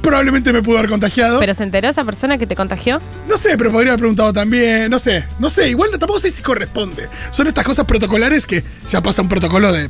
probablemente 0.00 0.52
me 0.52 0.62
pudo 0.62 0.78
haber 0.78 0.90
contagiado. 0.90 1.40
¿Pero 1.40 1.54
se 1.54 1.64
enteró 1.64 1.88
esa 1.88 2.04
persona 2.04 2.38
que 2.38 2.46
te 2.46 2.54
contagió? 2.54 3.00
no 3.28 3.36
sé, 3.36 3.58
pero 3.58 3.72
podría 3.72 3.92
haber 3.92 4.00
preguntado 4.00 4.32
también, 4.32 4.88
no 4.90 4.98
sé, 4.98 5.24
no 5.40 5.50
sé, 5.50 5.68
igual 5.68 5.90
tampoco 5.90 6.20
sé 6.20 6.30
si 6.30 6.42
corresponde. 6.42 7.08
Son 7.30 7.46
estas 7.48 7.64
cosas 7.64 7.84
protocolares 7.84 8.46
que 8.46 8.62
ya 8.88 9.02
pasa 9.02 9.22
un 9.22 9.28
protocolo 9.28 9.72
de, 9.72 9.88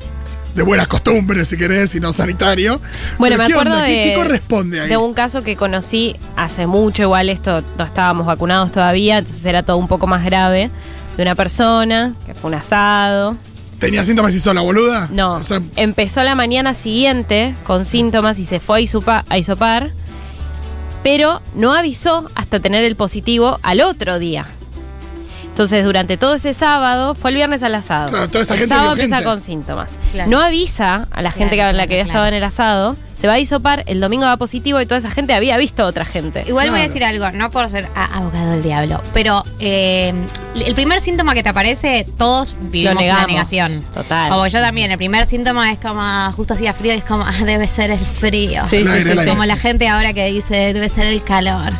de 0.57 0.63
buenas 0.63 0.89
costumbres, 0.89 1.47
si 1.49 1.57
querés, 1.57 1.95
y 1.95 2.01
no 2.01 2.13
sanitario. 2.13 2.81
Bueno, 3.19 3.37
Pero 3.37 3.39
me 3.39 3.47
¿qué 3.47 3.53
acuerdo 3.53 3.75
onda? 3.75 3.85
de, 3.87 3.95
¿Qué, 3.95 4.03
qué 4.11 4.15
corresponde 4.17 4.81
ahí? 4.81 4.89
de 4.89 4.97
un 4.97 5.15
caso 5.15 5.43
que 5.43 5.55
conocí 5.55 6.17
hace 6.35 6.67
mucho, 6.67 7.03
igual 7.03 7.29
esto 7.29 7.63
no 7.79 7.85
estábamos 7.85 8.27
vacunados 8.27 8.73
todavía, 8.73 9.19
entonces 9.19 9.45
era 9.45 9.63
todo 9.63 9.77
un 9.77 9.87
poco 9.87 10.07
más 10.07 10.25
grave, 10.25 10.71
de 11.17 11.23
una 11.23 11.35
persona 11.35 12.15
que 12.25 12.35
fue 12.35 12.49
un 12.49 12.55
asado. 12.55 13.37
¿Tenía 13.79 14.03
síntomas 14.05 14.33
y 14.33 14.39
hizo 14.39 14.55
la 14.55 14.63
boluda? 14.63 15.09
No, 15.13 15.35
O 15.35 15.43
sea, 15.43 15.61
empezó 15.77 16.23
la 16.23 16.35
mañana 16.35 16.73
siguiente 16.73 17.55
con 17.65 17.85
síntomas 17.85 18.39
y 18.39 18.47
se 18.47 18.59
fue 18.59 18.83
a, 19.07 19.25
a 19.29 19.39
hisopar, 19.39 19.93
pero 21.03 21.43
no 21.55 21.75
avisó 21.75 22.27
hasta 22.35 22.61
tener 22.61 22.83
el 22.85 22.97
positivo 22.97 23.61
al 23.63 23.83
otro 23.83 24.19
día. 24.19 24.47
Entonces, 25.57 25.87
durante 25.87 26.19
todo 26.19 26.35
ese 26.35 26.53
sábado, 26.53 27.15
fue 27.15 27.31
el 27.31 27.37
viernes 27.37 27.63
al 27.63 27.75
asado. 27.75 28.11
Claro, 28.11 28.29
toda 28.29 28.43
esa 28.43 28.53
el 28.53 28.59
gente 28.61 28.75
sábado 28.75 28.95
vio 28.95 29.05
empieza 29.05 29.17
gente. 29.17 29.31
con 29.31 29.41
síntomas. 29.41 29.91
Claro. 30.13 30.31
No 30.31 30.39
avisa 30.43 31.09
a 31.11 31.23
la 31.23 31.33
gente 31.33 31.55
Claro, 31.57 31.71
que, 31.73 31.77
la 31.79 31.87
que 31.87 31.95
había 31.95 32.05
estado 32.05 32.27
en 32.27 32.35
el 32.35 32.45
asado, 32.45 32.95
se 33.27 33.29
va 33.29 33.35
a 33.35 33.41
hisopar, 33.41 33.83
el 33.89 33.99
domingo 33.99 34.25
va 34.25 34.37
positivo 34.37 34.81
y 34.81 34.87
toda 34.87 34.99
esa 34.99 35.11
gente 35.11 35.35
había 35.35 35.57
visto 35.57 35.83
a 35.83 35.87
otra 35.87 36.05
gente. 36.05 36.45
Igual 36.47 36.71
voy 36.71 36.79
a 36.79 36.83
decir 36.85 37.03
algo, 37.03 37.33
no 37.33 37.51
por 37.51 37.69
ser 37.69 37.89
abogado 37.97 38.53
del 38.53 38.63
diablo, 38.63 39.03
pero 39.13 39.43
eh, 39.59 40.15
el 40.55 40.75
primer 40.77 41.01
síntoma 41.01 41.35
que 41.35 41.43
te 41.43 41.49
aparece, 41.49 42.07
todos 42.17 42.55
vivimos 42.71 42.95
la 42.95 43.01
negamos, 43.01 43.27
negación. 43.27 43.83
total. 43.93 44.31
Como 44.31 44.47
yo 44.47 44.61
también, 44.61 44.93
el 44.93 44.97
primer 44.97 45.27
síntoma 45.27 45.73
es 45.73 45.81
como, 45.81 46.01
ah, 46.01 46.33
justo 46.37 46.55
hacía 46.55 46.73
frío 46.73 46.95
y 46.95 46.99
es 46.99 47.05
como, 47.05 47.25
ah, 47.25 47.33
debe 47.45 47.67
ser 47.67 47.91
el 47.91 47.99
frío. 47.99 48.63
Sí, 48.71 48.85
sí, 48.87 49.03
sí, 49.03 49.19
sí. 49.19 49.27
Como 49.27 49.45
la 49.45 49.57
gente 49.57 49.89
ahora 49.89 50.13
que 50.13 50.27
dice, 50.27 50.73
debe 50.73 50.89
ser 50.89 51.07
el 51.07 51.25
calor. 51.25 51.73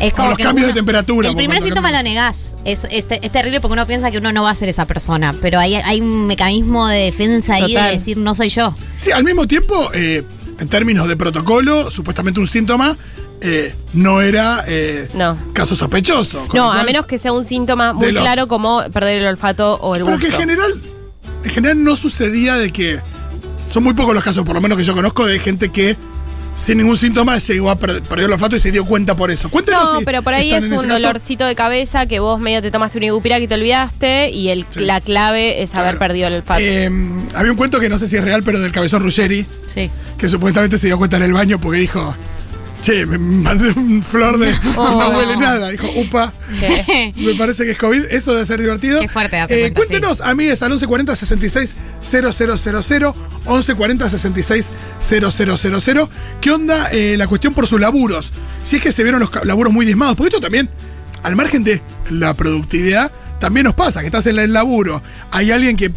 Es 0.00 0.12
O 0.18 0.26
los 0.28 0.36
cambios 0.36 0.66
de 0.66 0.74
temperatura, 0.74 1.30
El 1.30 1.36
primer 1.36 1.62
síntoma 1.62 1.90
lo 1.92 2.02
negás. 2.02 2.56
Es, 2.66 2.84
es, 2.90 3.06
es 3.10 3.32
terrible 3.32 3.62
porque 3.62 3.72
uno 3.72 3.86
piensa 3.86 4.10
que 4.10 4.18
uno 4.18 4.32
no 4.32 4.42
va 4.42 4.50
a 4.50 4.54
ser 4.54 4.68
esa 4.68 4.84
persona, 4.84 5.34
pero 5.40 5.58
hay, 5.58 5.76
hay 5.76 6.02
un 6.02 6.26
mecanismo 6.26 6.86
de 6.88 7.04
defensa 7.04 7.54
ahí 7.54 7.74
de 7.74 7.92
decir, 7.92 8.18
no 8.18 8.34
soy 8.34 8.50
yo. 8.50 8.74
Sí, 8.98 9.12
al 9.12 9.24
mismo 9.24 9.46
tiempo, 9.46 9.90
eh, 9.94 10.24
en 10.60 10.68
términos 10.68 11.08
de 11.08 11.16
protocolo, 11.16 11.90
supuestamente 11.90 12.38
un 12.40 12.46
síntoma 12.46 12.96
eh, 13.40 13.74
no 13.94 14.20
era 14.20 14.64
eh, 14.68 15.08
No. 15.14 15.36
caso 15.54 15.74
sospechoso. 15.74 16.46
No, 16.54 16.70
a 16.70 16.82
menos 16.84 17.06
que 17.06 17.18
sea 17.18 17.32
un 17.32 17.44
síntoma 17.44 17.92
muy 17.94 18.12
los- 18.12 18.22
claro 18.22 18.46
como 18.48 18.82
perder 18.92 19.22
el 19.22 19.26
olfato 19.26 19.74
o 19.76 19.96
el 19.96 20.04
Pero 20.04 20.18
que 20.18 20.26
gusto. 20.26 20.42
en 20.42 20.48
general, 20.48 20.72
en 21.44 21.50
general 21.50 21.82
no 21.82 21.96
sucedía 21.96 22.56
de 22.56 22.70
que 22.70 23.00
son 23.70 23.82
muy 23.84 23.94
pocos 23.94 24.14
los 24.14 24.22
casos, 24.22 24.44
por 24.44 24.54
lo 24.54 24.60
menos 24.60 24.76
que 24.76 24.84
yo 24.84 24.94
conozco, 24.94 25.24
de 25.26 25.38
gente 25.38 25.70
que 25.70 25.96
sin 26.60 26.76
ningún 26.78 26.96
síntoma 26.96 27.38
llegó 27.38 27.70
a 27.70 27.78
per- 27.78 28.02
perder 28.02 28.26
el 28.26 28.32
olfato 28.34 28.54
y 28.54 28.58
se 28.58 28.70
dio 28.70 28.84
cuenta 28.84 29.16
por 29.16 29.30
eso. 29.30 29.48
Cuéntenos 29.50 29.82
No, 29.94 29.98
si 30.00 30.04
pero 30.04 30.22
por 30.22 30.34
ahí 30.34 30.52
es 30.52 30.70
un 30.70 30.86
dolorcito 30.88 31.46
de 31.46 31.54
cabeza 31.54 32.04
que 32.06 32.20
vos 32.20 32.38
medio 32.40 32.60
te 32.60 32.70
tomaste 32.70 32.98
un 32.98 33.04
ibupirac 33.04 33.42
y 33.42 33.48
te 33.48 33.54
olvidaste 33.54 34.28
y 34.30 34.50
el, 34.50 34.66
Sí. 34.70 34.80
la 34.80 35.00
clave 35.00 35.62
es 35.62 35.74
haber 35.74 35.96
Claro. 35.96 35.98
perdido 36.00 36.28
el 36.28 36.34
olfato. 36.34 36.60
Eh, 36.62 36.90
había 37.34 37.50
un 37.50 37.56
cuento 37.56 37.80
que 37.80 37.88
no 37.88 37.96
sé 37.98 38.06
si 38.06 38.16
es 38.16 38.24
real, 38.24 38.42
pero 38.42 38.60
del 38.60 38.72
cabezón 38.72 39.02
Ruggeri, 39.02 39.46
Sí. 39.74 39.90
que 40.18 40.28
supuestamente 40.28 40.76
se 40.76 40.86
dio 40.86 40.98
cuenta 40.98 41.16
en 41.16 41.22
el 41.22 41.32
baño 41.32 41.58
porque 41.60 41.78
dijo, 41.78 42.14
che, 42.82 43.06
me 43.06 43.18
mandé 43.18 43.70
un 43.76 44.02
flor 44.02 44.38
de... 44.38 44.52
Oh. 44.76 44.88
no 45.00 45.10
huele 45.18 45.36
nada. 45.36 45.68
Dijo, 45.70 45.86
upa. 45.96 46.32
Me 47.16 47.34
parece 47.34 47.64
que 47.64 47.72
es 47.72 47.78
COVID, 47.78 48.04
eso 48.10 48.32
debe 48.32 48.46
ser 48.46 48.60
divertido. 48.60 49.00
Qué 49.00 49.08
fuerte 49.08 49.36
Eh, 49.36 49.46
cuenta, 49.46 49.74
cuéntenos, 49.74 50.20
amigues, 50.20 50.62
al 50.62 50.70
1140 50.70 51.16
66 51.16 51.74
000, 52.02 52.32
1140 53.46 54.10
66 54.10 54.70
000. 55.00 56.10
¿Qué 56.40 56.50
onda 56.50 56.88
eh, 56.92 57.16
la 57.16 57.26
cuestión 57.26 57.54
por 57.54 57.66
sus 57.66 57.80
laburos? 57.80 58.32
Si 58.62 58.76
es 58.76 58.82
que 58.82 58.92
se 58.92 59.02
vieron 59.02 59.20
los 59.20 59.30
laburos 59.44 59.72
muy 59.72 59.84
diezmados, 59.86 60.16
porque 60.16 60.28
esto 60.28 60.40
también, 60.40 60.68
al 61.22 61.36
margen 61.36 61.64
de 61.64 61.82
la 62.10 62.34
productividad, 62.34 63.10
también 63.38 63.64
nos 63.64 63.74
pasa, 63.74 64.00
que 64.00 64.06
estás 64.06 64.26
en 64.26 64.38
el 64.38 64.52
laburo, 64.52 65.02
hay 65.30 65.50
alguien 65.50 65.76
que, 65.76 65.90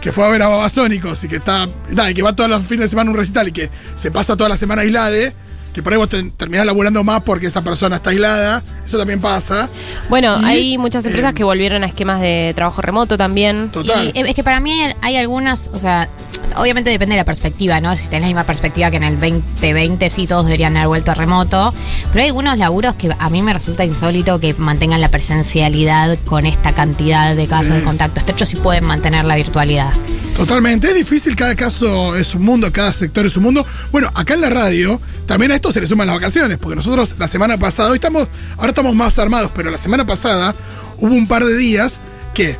que 0.00 0.12
fue 0.12 0.24
a 0.24 0.28
ver 0.28 0.42
a 0.42 0.48
Babasónicos 0.48 1.22
y 1.24 1.28
que 1.28 1.36
está, 1.36 1.68
nada, 1.90 2.10
y 2.10 2.14
que 2.14 2.22
va 2.22 2.34
todos 2.36 2.50
los 2.50 2.62
fines 2.62 2.84
de 2.86 2.88
semana 2.88 3.10
a 3.10 3.12
un 3.12 3.18
recital 3.18 3.48
y 3.48 3.52
que 3.52 3.70
se 3.94 4.10
pasa 4.10 4.36
toda 4.36 4.48
la 4.50 4.56
semana 4.56 4.82
aislada, 4.82 5.32
que 5.72 5.82
por 5.82 5.92
ahí 5.92 5.98
vos 5.98 6.08
te- 6.08 6.22
terminás 6.36 6.66
laburando 6.66 7.02
más 7.04 7.22
porque 7.22 7.46
esa 7.46 7.62
persona 7.62 7.96
está 7.96 8.10
aislada, 8.10 8.62
eso 8.84 8.98
también 8.98 9.20
pasa. 9.20 9.68
Bueno, 10.08 10.38
Y, 10.42 10.44
hay 10.44 10.78
muchas 10.78 11.04
empresas 11.04 11.32
eh, 11.32 11.34
que 11.36 11.44
volvieron 11.44 11.82
a 11.84 11.86
esquemas 11.86 12.20
de 12.20 12.52
trabajo 12.54 12.82
remoto 12.82 13.16
también. 13.16 13.70
Total. 13.70 14.10
Y 14.14 14.18
eh, 14.20 14.24
es 14.28 14.34
que 14.34 14.44
para 14.44 14.60
mí 14.60 14.72
hay, 14.82 14.92
hay 15.00 15.16
algunas, 15.16 15.70
o 15.72 15.78
sea, 15.78 16.08
obviamente 16.56 16.90
depende 16.90 17.14
de 17.14 17.20
la 17.20 17.24
perspectiva, 17.24 17.80
¿no? 17.80 17.96
Si 17.96 18.04
tenés 18.08 18.22
la 18.22 18.26
misma 18.26 18.44
perspectiva 18.44 18.90
que 18.90 18.96
en 18.98 19.04
el 19.04 19.14
2020, 19.18 20.10
sí, 20.10 20.26
todos 20.26 20.44
deberían 20.44 20.76
haber 20.76 20.88
vuelto 20.88 21.10
a 21.10 21.14
remoto. 21.14 21.72
Pero 22.10 22.20
hay 22.22 22.26
algunos 22.28 22.58
laburos 22.58 22.94
que 22.96 23.10
a 23.18 23.30
mí 23.30 23.40
me 23.42 23.52
resulta 23.54 23.84
insólito 23.84 24.38
que 24.40 24.52
mantengan 24.54 25.00
la 25.00 25.08
presencialidad 25.10 26.18
con 26.26 26.46
esta 26.46 26.74
cantidad 26.74 27.34
de 27.34 27.46
casos 27.46 27.62
Sí. 27.68 27.72
de 27.74 27.82
contacto 27.82 28.20
estrecho 28.20 28.44
si 28.44 28.56
pueden 28.56 28.84
mantener 28.84 29.24
la 29.24 29.36
virtualidad. 29.36 29.92
Totalmente, 30.36 30.88
es 30.88 30.94
difícil, 30.94 31.36
cada 31.36 31.54
caso 31.54 32.16
es 32.16 32.34
un 32.34 32.42
mundo, 32.44 32.72
cada 32.72 32.92
sector 32.92 33.24
es 33.26 33.36
un 33.36 33.42
mundo. 33.44 33.64
Bueno, 33.90 34.08
acá 34.14 34.34
en 34.34 34.40
la 34.40 34.50
radio 34.50 35.00
también 35.26 35.52
a 35.52 35.54
esto 35.62 35.72
se 35.72 35.80
le 35.80 35.86
suman 35.86 36.08
las 36.08 36.16
vacaciones, 36.16 36.58
porque 36.58 36.74
nosotros 36.74 37.14
la 37.18 37.28
semana 37.28 37.56
pasada, 37.56 37.90
hoy 37.90 37.94
estamos, 37.94 38.26
ahora 38.56 38.70
estamos 38.70 38.96
más 38.96 39.16
armados, 39.20 39.52
pero 39.54 39.70
la 39.70 39.78
semana 39.78 40.04
pasada 40.04 40.56
hubo 40.98 41.14
un 41.14 41.28
par 41.28 41.44
de 41.44 41.56
días 41.56 42.00
que, 42.34 42.58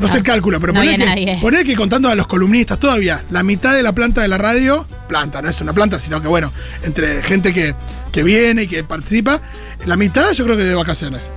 no 0.00 0.08
sé 0.08 0.16
el 0.16 0.24
cálculo, 0.24 0.58
pero 0.58 0.72
no 0.72 0.80
poner 0.80 0.98
que, 0.98 1.04
nadie. 1.06 1.38
poner 1.40 1.64
que 1.64 1.76
contando 1.76 2.08
a 2.08 2.16
los 2.16 2.26
columnistas 2.26 2.80
todavía, 2.80 3.22
la 3.30 3.44
mitad 3.44 3.72
de 3.72 3.84
la 3.84 3.92
planta 3.94 4.20
de 4.20 4.26
la 4.26 4.36
radio, 4.36 4.84
planta, 5.08 5.42
no 5.42 5.48
es 5.48 5.60
una 5.60 5.72
planta, 5.72 6.00
sino 6.00 6.20
que 6.20 6.26
bueno, 6.26 6.52
entre 6.82 7.22
gente 7.22 7.54
que, 7.54 7.72
que 8.10 8.24
viene 8.24 8.64
y 8.64 8.66
que 8.66 8.82
participa, 8.82 9.40
la 9.86 9.96
mitad 9.96 10.32
yo 10.32 10.44
creo 10.44 10.56
que 10.56 10.64
de 10.64 10.74
vacaciones. 10.74 11.30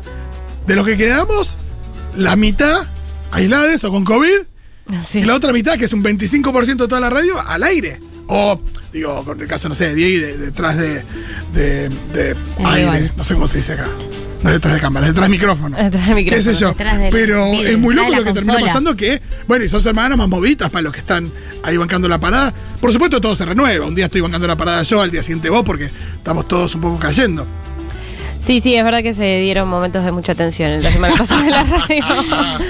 De 0.66 0.76
los 0.76 0.84
que 0.84 0.98
quedamos, 0.98 1.58
la 2.16 2.36
mitad 2.36 2.88
aislados 3.30 3.84
o 3.84 3.92
con 3.92 4.04
COVID, 4.04 4.48
Sí. 5.08 5.20
y 5.20 5.26
la 5.26 5.36
otra 5.36 5.54
mitad, 5.54 5.78
que 5.78 5.86
es 5.86 5.94
un 5.94 6.02
25% 6.04 6.78
de 6.78 6.88
toda 6.88 7.02
la 7.02 7.12
radio, 7.12 7.34
al 7.48 7.62
aire. 7.62 8.00
O, 8.28 8.60
digo, 8.92 9.24
con 9.24 9.40
el 9.42 9.48
caso, 9.48 9.70
no 9.70 9.76
sé, 9.76 9.88
de 9.90 9.96
Diego, 9.96 10.28
de- 10.28 10.38
detrás 10.38 10.78
de, 10.78 11.04
de, 11.54 11.90
de 12.14 12.36
aire. 12.66 13.12
No 13.16 13.24
sé 13.24 13.34
cómo 13.34 13.48
se 13.48 13.58
dice 13.58 13.74
acá. 13.74 13.88
No 14.44 14.50
es 14.50 14.56
detrás 14.58 14.76
de 14.76 14.80
cámara, 14.82 15.08
es 15.08 15.14
detrás 15.14 15.30
de 15.30 15.36
micrófono. 15.36 15.76
Detrás 15.78 16.08
del 16.10 16.26
¿Qué 16.26 16.42
sé 16.42 16.52
micrófono, 16.52 16.60
yo? 16.60 16.68
detrás 16.70 17.00
del 17.00 17.10
Pero 17.12 17.46
es 17.54 17.78
muy 17.80 17.96
loco 17.96 18.12
de 18.12 18.18
lo 18.18 18.24
que 18.24 18.34
terminó 18.34 18.54
consola. 18.54 18.68
pasando 18.68 18.96
que, 18.96 19.20
bueno, 19.48 19.66
y 19.66 19.70
son 19.70 19.82
semanas 19.82 20.16
más 20.18 20.28
movidas 20.30 20.70
para 20.70 20.84
los 20.84 20.94
que 20.94 21.00
están 21.00 21.32
ahí 21.64 21.76
bancando 21.78 22.08
la 22.08 22.20
parada. 22.20 22.54
Por 22.80 22.92
supuesto, 22.94 23.20
todo 23.20 23.34
se 23.34 23.46
renueva. 23.46 23.88
Un 23.88 23.96
día 23.96 24.06
estoy 24.06 24.22
bancando 24.22 24.46
la 24.46 24.56
parada 24.56 24.84
yo, 24.84 25.02
al 25.02 25.10
día 25.10 25.24
siguiente 25.24 25.50
vos, 25.50 25.64
porque 25.66 25.86
estamos 26.18 26.48
todos 26.48 26.76
un 26.76 26.82
poco 26.82 27.00
cayendo. 27.00 27.48
Sí, 28.40 28.62
sí, 28.62 28.76
es 28.76 28.84
verdad 28.84 29.02
que 29.02 29.14
se 29.16 29.40
dieron 29.42 29.68
momentos 29.68 30.06
de 30.06 30.12
mucha 30.12 30.36
tensión 30.36 30.70
en 30.72 30.84
la 30.84 30.92
semana 30.92 31.16
pasada 31.18 31.44
en 31.44 31.52
la 31.52 31.64
radio. 31.64 32.04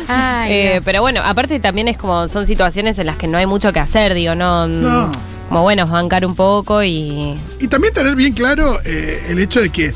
Ay, 0.07 0.51
Eh, 0.53 0.73
no. 0.77 0.81
pero 0.83 1.01
bueno, 1.01 1.21
aparte 1.23 1.59
también 1.59 1.89
es 1.89 1.97
como, 1.97 2.29
son 2.29 2.47
situaciones 2.47 2.97
en 2.99 3.07
las 3.07 3.17
que 3.17 3.27
no 3.27 3.37
hay 3.37 3.45
mucho 3.45 3.73
que 3.73 3.79
hacer, 3.81 4.13
digo, 4.13 4.33
no. 4.35 4.67
No. 4.67 5.11
Como 5.49 5.63
bueno, 5.63 5.87
bancar 5.87 6.25
un 6.25 6.35
poco 6.35 6.83
y. 6.83 7.39
Y 7.59 7.67
también 7.67 7.93
tener 7.93 8.15
bien 8.15 8.33
claro 8.33 8.79
eh, 8.83 9.25
el 9.29 9.39
hecho 9.39 9.61
de 9.61 9.69
que 9.69 9.93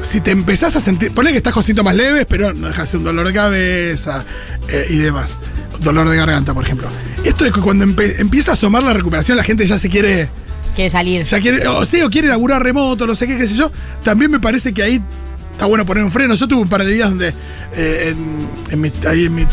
si 0.00 0.20
te 0.20 0.30
empezás 0.30 0.74
a 0.76 0.80
sentir, 0.80 1.12
ponle 1.12 1.30
que 1.30 1.36
estás 1.36 1.52
con 1.52 1.62
síntomas 1.62 1.94
leves, 1.94 2.24
pero 2.28 2.54
no 2.54 2.68
dejas 2.68 2.90
de 2.90 2.98
un 2.98 3.04
dolor 3.04 3.26
de 3.26 3.32
cabeza 3.34 4.24
eh, 4.68 4.86
y 4.88 4.96
demás. 4.96 5.36
Dolor 5.80 6.08
de 6.08 6.16
garganta, 6.16 6.54
por 6.54 6.64
ejemplo. 6.64 6.88
Esto 7.24 7.44
de 7.44 7.52
que 7.52 7.60
cuando 7.60 7.84
empieza 7.84 8.52
a 8.52 8.54
asomar 8.54 8.82
la 8.82 8.94
recuperación, 8.94 9.36
la 9.36 9.44
gente 9.44 9.66
ya 9.66 9.78
se 9.78 9.88
quiere, 9.90 10.28
Quiere 10.74 10.90
salir. 10.90 11.24
ya 11.24 11.40
quiere, 11.40 11.66
o 11.68 11.84
sí, 11.84 12.00
o 12.02 12.08
quiere 12.10 12.28
laburar 12.28 12.62
remoto, 12.62 13.06
no 13.06 13.14
sé 13.14 13.26
qué, 13.26 13.36
qué 13.36 13.46
sé 13.46 13.54
yo. 13.54 13.70
También 14.02 14.30
me 14.30 14.40
parece 14.40 14.72
que 14.72 14.82
ahí 14.82 15.02
está 15.52 15.66
bueno 15.66 15.84
poner 15.84 16.02
un 16.04 16.10
freno. 16.10 16.34
Yo 16.34 16.48
tuve 16.48 16.62
un 16.62 16.68
par 16.68 16.82
de 16.84 16.92
días 16.92 17.10
donde, 17.10 17.34
eh, 17.74 18.14
en, 18.14 18.48
en 18.72 18.80
mi, 18.80 18.90
ahí 19.06 19.26
en 19.26 19.34
mi 19.34 19.46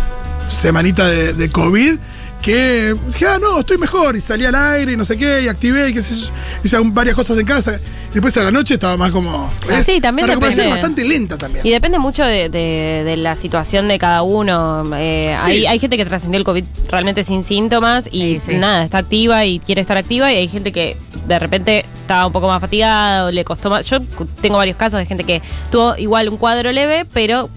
semanita 0.47 1.05
de, 1.07 1.33
de 1.33 1.49
COVID, 1.49 1.97
que 2.41 2.95
dije, 3.07 3.25
ah, 3.27 3.37
no, 3.41 3.59
estoy 3.59 3.77
mejor. 3.77 4.15
Y 4.15 4.21
salí 4.21 4.45
al 4.45 4.55
aire 4.55 4.93
y 4.93 4.97
no 4.97 5.03
sé 5.05 5.17
qué, 5.17 5.41
y 5.43 5.47
activé 5.47 5.89
y 5.89 5.93
qué 5.93 6.01
sé 6.01 6.15
yo. 6.15 6.27
Hice 6.63 6.77
varias 6.83 7.15
cosas 7.15 7.37
en 7.37 7.45
casa. 7.45 7.79
Y 8.09 8.13
después 8.13 8.35
a 8.37 8.43
la 8.43 8.51
noche 8.51 8.75
estaba 8.75 8.95
más 8.95 9.11
como. 9.11 9.51
Ah, 9.69 9.83
sí, 9.83 9.99
también 9.99 10.27
La 10.27 10.33
recuperación 10.33 10.65
es 10.67 10.71
bastante 10.71 11.03
lenta 11.03 11.37
también. 11.37 11.65
Y 11.67 11.71
depende 11.71 11.99
mucho 11.99 12.23
de, 12.23 12.49
de- 12.49 13.03
de 13.05 13.17
la 13.17 13.35
situación 13.35 13.87
de 13.89 13.99
cada 13.99 14.23
uno. 14.23 14.83
Eh, 14.95 15.37
Sí. 15.41 15.51
hay, 15.51 15.65
hay 15.67 15.79
gente 15.79 15.97
que 15.97 16.05
trascendió 16.05 16.37
el 16.37 16.45
COVID 16.45 16.63
realmente 16.89 17.23
sin 17.23 17.43
síntomas 17.43 18.07
y 18.11 18.39
Sí, 18.39 18.39
sí. 18.39 18.53
nada, 18.55 18.83
está 18.83 18.99
activa 18.99 19.43
y 19.45 19.59
quiere 19.59 19.81
estar 19.81 19.97
activa. 19.97 20.31
Y 20.31 20.37
hay 20.37 20.47
gente 20.47 20.71
que 20.71 20.97
de 21.27 21.39
repente 21.39 21.85
estaba 22.01 22.25
un 22.27 22.33
poco 22.33 22.47
más 22.47 22.61
fatigada 22.61 23.25
o 23.25 23.31
le 23.31 23.43
costó 23.43 23.69
más. 23.69 23.85
Yo 23.89 23.99
tengo 24.41 24.57
varios 24.57 24.77
casos 24.77 24.99
de 24.99 25.05
gente 25.05 25.23
que 25.25 25.41
tuvo 25.69 25.95
igual 25.97 26.29
un 26.29 26.37
cuadro 26.37 26.71
leve, 26.71 27.05
pero 27.13 27.49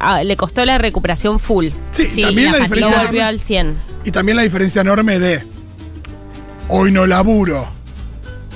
ah, 0.00 0.22
le 0.22 0.36
costó 0.36 0.64
la 0.64 0.78
recuperación 0.78 1.38
full. 1.40 1.68
Sí, 1.92 2.06
Sí, 2.08 2.22
también 2.22 2.52
la 2.52 2.58
la 2.58 2.64
diferencia. 2.64 2.96
volvió 3.02 3.20
enorme- 3.22 3.28
al 3.28 3.40
100. 3.40 3.76
Y 4.04 4.10
también 4.10 4.36
la 4.36 4.42
diferencia 4.42 4.80
enorme 4.82 5.18
de 5.18 5.42
hoy 6.68 6.92
no 6.92 7.06
laburo, 7.06 7.68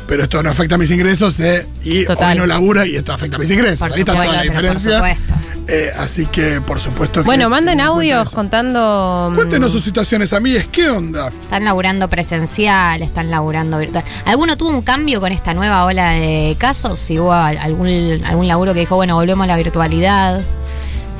pero 0.06 0.22
esto 0.24 0.42
no 0.42 0.50
afecta 0.50 0.76
a 0.76 0.78
mis 0.78 0.90
ingresos, 0.90 1.38
eh, 1.40 1.66
y 1.84 2.04
Total. 2.04 2.32
hoy 2.32 2.38
no 2.38 2.46
laburo 2.46 2.84
y 2.84 2.96
esto 2.96 3.12
afecta 3.12 3.36
a 3.36 3.38
mis 3.40 3.50
ingresos. 3.50 3.78
Por 3.80 3.92
Ahí 3.92 4.00
está 4.00 4.12
toda 4.12 4.24
la 4.24 4.30
pero 4.32 4.42
por 4.44 4.50
diferencia. 4.62 4.92
supuesto. 4.96 5.34
Eh, 5.70 5.92
así 5.98 6.24
que, 6.24 6.62
por 6.62 6.80
supuesto 6.80 7.20
que. 7.20 7.26
Bueno, 7.26 7.50
manden 7.50 7.78
audios 7.82 8.30
contando. 8.30 9.28
mm, 9.30 9.34
Cuéntenos 9.34 9.70
sus 9.70 9.84
situaciones, 9.84 10.32
amigues, 10.32 10.66
¿qué 10.68 10.88
onda? 10.88 11.28
Están 11.28 11.62
laburando 11.66 12.08
presencial, 12.08 13.02
están 13.02 13.30
laburando 13.30 13.76
virtual. 13.78 14.02
¿Alguno 14.24 14.56
tuvo 14.56 14.70
un 14.70 14.80
cambio 14.80 15.20
con 15.20 15.30
esta 15.30 15.52
nueva 15.52 15.84
ola 15.84 16.12
de 16.12 16.56
casos? 16.58 16.98
Si 16.98 17.18
hubo 17.18 17.34
al- 17.34 17.58
algún, 17.58 18.22
algún 18.24 18.48
laburo 18.48 18.72
que 18.72 18.80
dijo, 18.80 18.96
bueno, 18.96 19.14
volvemos 19.16 19.44
a 19.44 19.46
la 19.48 19.56
virtualidad. 19.56 20.40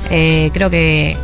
Eh, 0.09 0.49
creo 0.53 0.69
que. 0.69 1.17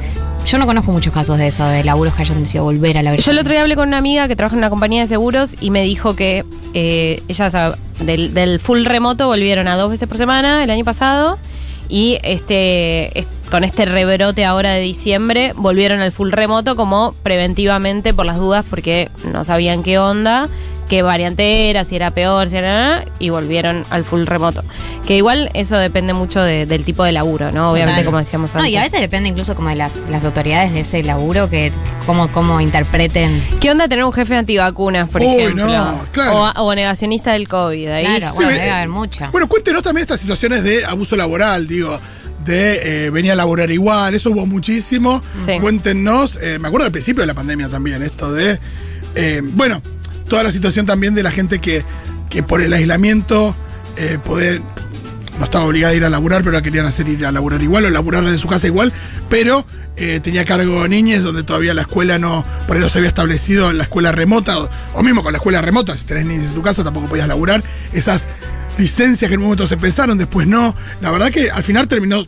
Yo 0.46 0.60
no 0.60 0.68
conozco 0.68 0.92
muchos 0.92 1.12
casos 1.12 1.40
de 1.40 1.48
eso, 1.48 1.66
de 1.66 1.84
laburos 1.84 2.14
que 2.14 2.22
hayan 2.22 2.40
decidido 2.44 2.66
volver 2.66 3.00
a 3.00 3.02
la 3.02 3.16
Yo 3.16 3.32
el 3.32 3.40
otro 3.40 3.52
día 3.52 3.62
hablé 3.62 3.76
con 3.76 3.88
una 3.88 3.98
amiga 3.98 4.28
que 4.28 4.36
trabaja 4.36 4.54
en 4.54 4.60
una 4.60 4.70
compañía 4.70 5.02
de 5.02 5.08
seguros 5.08 5.56
y 5.60 5.72
me 5.72 5.82
dijo 5.82 6.16
que 6.16 6.46
eh, 6.76 7.20
ellas 7.28 7.56
a- 7.56 7.80
del, 8.00 8.32
del 8.36 8.60
full 8.60 8.86
remoto 8.86 9.26
volvieron 9.26 9.68
a 9.68 9.76
dos 9.76 9.90
veces 9.90 10.08
por 10.08 10.18
semana 10.20 10.64
el 10.64 10.70
año 10.70 10.86
pasado 10.86 11.40
y 11.90 12.20
este 12.22 13.18
es- 13.18 13.26
con 13.50 13.64
este 13.64 13.86
rebrote 13.86 14.46
ahora 14.46 14.74
de 14.74 14.82
diciembre 14.82 15.54
volvieron 15.56 16.00
al 16.00 16.12
full 16.12 16.30
remoto 16.32 16.76
como 16.76 17.16
preventivamente 17.24 18.14
por 18.14 18.28
las 18.28 18.38
dudas 18.38 18.64
porque 18.70 19.10
no 19.34 19.44
sabían 19.46 19.82
qué 19.82 19.98
onda, 19.98 20.48
qué 20.90 21.02
variante 21.02 21.70
era, 21.70 21.84
si 21.84 21.96
era 21.96 22.12
peor, 22.12 22.50
si 22.50 22.58
era 22.58 22.74
nada, 22.74 23.06
y 23.20 23.30
volvieron 23.30 23.84
al 23.90 24.06
full 24.06 24.26
remoto. 24.26 24.64
Que 25.08 25.18
igual 25.18 25.50
eso 25.54 25.78
depende 25.78 26.14
mucho 26.14 26.42
de- 26.42 26.66
del 26.66 26.86
tipo 26.86 27.04
de 27.04 27.12
laburo, 27.12 27.52
¿no? 27.52 27.72
Obviamente 27.72 28.02
Total. 28.02 28.06
como 28.06 28.18
decíamos 28.20 28.54
No, 28.54 28.60
antes. 28.62 28.74
y 28.74 28.78
a 28.78 28.84
veces 28.84 29.02
depende 29.02 29.30
incluso 29.30 29.56
como 29.56 29.70
de 29.70 29.76
las, 29.76 30.00
las 30.10 30.24
autoridades 30.26 30.74
de 30.74 30.82
ese 30.82 31.04
laburo, 31.04 31.50
que 31.50 31.72
cómo, 32.06 32.28
cómo 32.30 32.62
interpreten. 32.62 33.44
¿Qué 33.60 33.72
onda 33.72 33.88
tener 33.88 34.06
un 34.06 34.14
jefe 34.14 34.36
antivacunas, 34.36 35.10
por 35.10 35.22
Uy, 35.22 35.28
ejemplo? 35.42 35.66
no, 35.68 36.06
claro. 36.12 36.38
o, 36.56 36.64
o 36.66 36.76
negacionista 36.76 37.34
del 37.34 37.48
COVID. 37.48 37.88
Ahí 37.90 38.06
Claro, 38.06 38.28
Sí, 38.32 38.36
bueno, 38.36 38.52
ve- 38.52 38.58
debe 38.60 38.72
haber 38.72 38.90
mucho. 38.90 39.28
Bueno, 39.32 39.48
cuéntenos 39.50 39.82
también 39.84 40.04
estas 40.04 40.20
situaciones 40.20 40.64
de 40.64 40.86
abuso 40.86 41.16
laboral, 41.16 41.68
digo, 41.68 42.00
de 42.46 43.06
eh, 43.08 43.10
venir 43.10 43.32
a 43.32 43.36
laborar 43.36 43.72
igual, 43.72 44.14
eso 44.14 44.30
hubo 44.30 44.46
muchísimo. 44.46 45.22
Sí. 45.46 45.54
Cuéntenos, 45.60 46.38
eh, 46.42 46.60
me 46.60 46.68
acuerdo 46.68 46.86
al 46.86 46.92
principio 46.92 47.22
de 47.22 47.28
la 47.28 47.34
pandemia 47.34 47.70
también, 47.70 48.04
esto 48.04 48.32
de, 48.32 48.60
eh, 49.16 49.42
bueno, 49.44 49.82
toda 50.28 50.44
la 50.44 50.52
situación 50.52 50.86
también 50.86 51.16
de 51.16 51.24
la 51.24 51.32
gente 51.32 51.60
que, 51.60 51.84
que 52.30 52.44
por 52.44 52.62
el 52.62 52.74
aislamiento 52.74 53.56
eh, 53.98 54.20
poder, 54.24 54.62
no 55.40 55.46
estaba 55.46 55.66
obligada 55.66 55.94
a 55.94 55.96
ir 55.96 56.06
a 56.06 56.10
laburar, 56.10 56.42
pero 56.44 56.54
la 56.54 56.62
querían 56.62 56.86
hacer 56.86 57.08
ir 57.08 57.26
a 57.26 57.32
laburar 57.32 57.62
igual 57.62 57.86
o 57.86 57.90
laburar 57.90 58.24
desde 58.24 58.38
su 58.38 58.48
casa 58.48 58.68
igual, 58.68 58.92
pero 59.30 59.66
eh, 59.98 60.20
tenía 60.20 60.46
cargo 60.46 60.88
niñas 60.88 61.24
donde 61.24 61.44
todavía 61.44 61.74
la 61.74 61.82
escuela 61.82 62.20
no, 62.20 62.44
por 62.68 62.76
ahí 62.76 62.82
no 62.82 62.90
se 62.90 62.98
había 62.98 63.08
establecido 63.08 63.72
la 63.74 63.84
escuela 63.84 64.12
remota, 64.12 64.58
o, 64.94 65.04
mismo 65.04 65.24
con 65.24 65.32
la 65.32 65.38
escuela 65.38 65.62
remota, 65.62 65.96
si 65.96 66.06
tenés 66.06 66.26
niñas 66.26 66.48
en 66.48 66.56
tu 66.56 66.62
casa 66.62 66.84
tampoco 66.84 67.08
podías 67.08 67.28
laburar, 67.28 67.64
esas 67.94 68.28
licencias 68.78 69.30
que 69.30 69.36
en 69.36 69.40
un 69.40 69.46
momento 69.46 69.68
se 69.68 69.78
pensaron, 69.78 70.18
después 70.18 70.48
no, 70.48 70.76
la 71.02 71.12
verdad 71.12 71.32
que 71.32 71.50
al 71.50 71.64
final 71.64 71.88
terminó, 71.88 72.26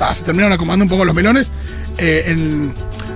ah, 0.00 0.14
se 0.14 0.22
terminaron 0.22 0.52
acomodando 0.52 0.84
un 0.84 0.88
poco 0.88 1.04
los 1.04 1.14
melones 1.14 1.50
eh, 1.98 2.24
en 2.26 2.74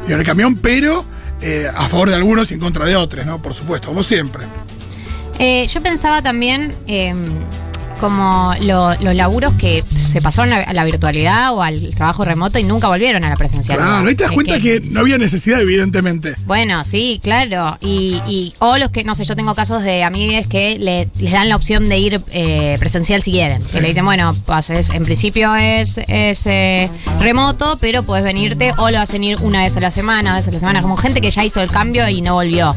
el 0.08 0.24
camión, 0.24 0.56
pero 0.56 1.06
eh, 1.40 1.70
a 1.72 1.88
favor 1.88 2.08
de 2.08 2.16
algunos 2.16 2.50
y 2.50 2.54
en 2.54 2.60
contra 2.60 2.84
de 2.86 2.96
otros, 2.96 3.24
¿no? 3.24 3.40
Por 3.40 3.54
supuesto, 3.54 3.88
como 3.88 4.02
siempre. 4.02 4.44
Eh, 5.38 5.66
yo 5.68 5.82
pensaba 5.82 6.20
también 6.20 6.74
eh, 6.86 7.14
como 7.98 8.54
lo- 8.62 8.94
los 9.00 9.14
laburos 9.14 9.52
que 9.54 9.82
se 9.82 10.20
pasaron 10.22 10.52
a 10.52 10.72
la 10.72 10.84
virtualidad 10.84 11.52
o 11.54 11.62
al 11.62 11.94
trabajo 11.94 12.24
remoto 12.24 12.58
y 12.58 12.64
nunca 12.64 12.88
volvieron 12.88 13.24
a 13.24 13.28
la 13.30 13.36
presencialidad. 13.36 13.86
Claro, 13.86 14.08
ahí 14.08 14.14
te 14.14 14.22
das 14.24 14.32
Es 14.32 14.34
cuenta 14.34 14.60
que 14.60 14.80
no 14.80 15.00
había 15.00 15.18
necesidad, 15.18 15.60
evidentemente. 15.60 16.34
Bueno, 16.46 16.82
sí, 16.84 17.20
claro. 17.22 17.76
Y, 17.80 18.20
y- 18.26 18.54
o 18.60 18.78
los 18.78 18.90
que, 18.90 19.04
no 19.04 19.14
sé, 19.14 19.24
yo 19.24 19.36
tengo 19.36 19.54
casos 19.54 19.82
de 19.82 20.04
amigues 20.04 20.46
que 20.48 20.78
le- 20.78 21.08
les 21.18 21.32
dan 21.32 21.48
la 21.48 21.56
opción 21.56 21.88
de 21.88 21.98
ir 21.98 22.20
eh, 22.30 22.76
presencial 22.78 23.22
si 23.22 23.32
quieren. 23.32 23.62
Que 23.64 23.80
le 23.80 23.88
dicen, 23.88 24.04
bueno, 24.04 24.34
pues 24.46 24.70
es- 24.70 24.90
en 24.90 25.04
principio 25.04 25.54
es, 25.56 25.98
es 26.08 26.46
eh, 26.46 26.90
remoto, 27.20 27.76
pero 27.80 28.02
puedes 28.02 28.24
venirte 28.24 28.72
o 28.78 28.90
lo 28.90 28.98
hacen 29.00 29.24
ir 29.24 29.38
una 29.42 29.62
vez 29.62 29.76
a 29.76 29.80
la 29.80 29.90
semana, 29.90 30.30
dos 30.36 30.46
veces 30.46 30.52
a 30.54 30.56
la 30.56 30.60
semana, 30.60 30.82
como 30.82 30.96
gente 30.96 31.20
que 31.20 31.30
ya 31.30 31.44
hizo 31.44 31.60
el 31.60 31.70
cambio 31.70 32.08
y 32.08 32.20
no 32.22 32.34
volvió. 32.34 32.74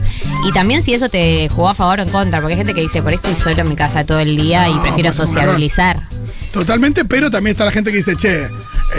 Y 0.47 0.51
también 0.51 0.81
si 0.81 0.93
eso 0.93 1.09
te 1.09 1.47
jugó 1.49 1.69
a 1.69 1.75
favor 1.75 1.99
o 1.99 2.03
en 2.03 2.09
contra, 2.09 2.39
porque 2.39 2.53
hay 2.53 2.57
gente 2.57 2.73
que 2.73 2.81
dice, 2.81 3.01
por 3.01 3.13
esto 3.13 3.29
estoy 3.29 3.53
solo 3.53 3.61
en 3.61 3.69
mi 3.69 3.75
casa 3.75 4.03
todo 4.05 4.19
el 4.19 4.35
día 4.35 4.67
y 4.69 4.73
prefiero 4.81 5.10
sociabilizar. 5.11 6.07
Totalmente, 6.51 7.05
pero 7.05 7.31
también 7.31 7.53
está 7.53 7.65
la 7.65 7.71
gente 7.71 7.91
que 7.91 7.97
dice, 7.97 8.15
che, 8.15 8.43
eh, 8.43 8.49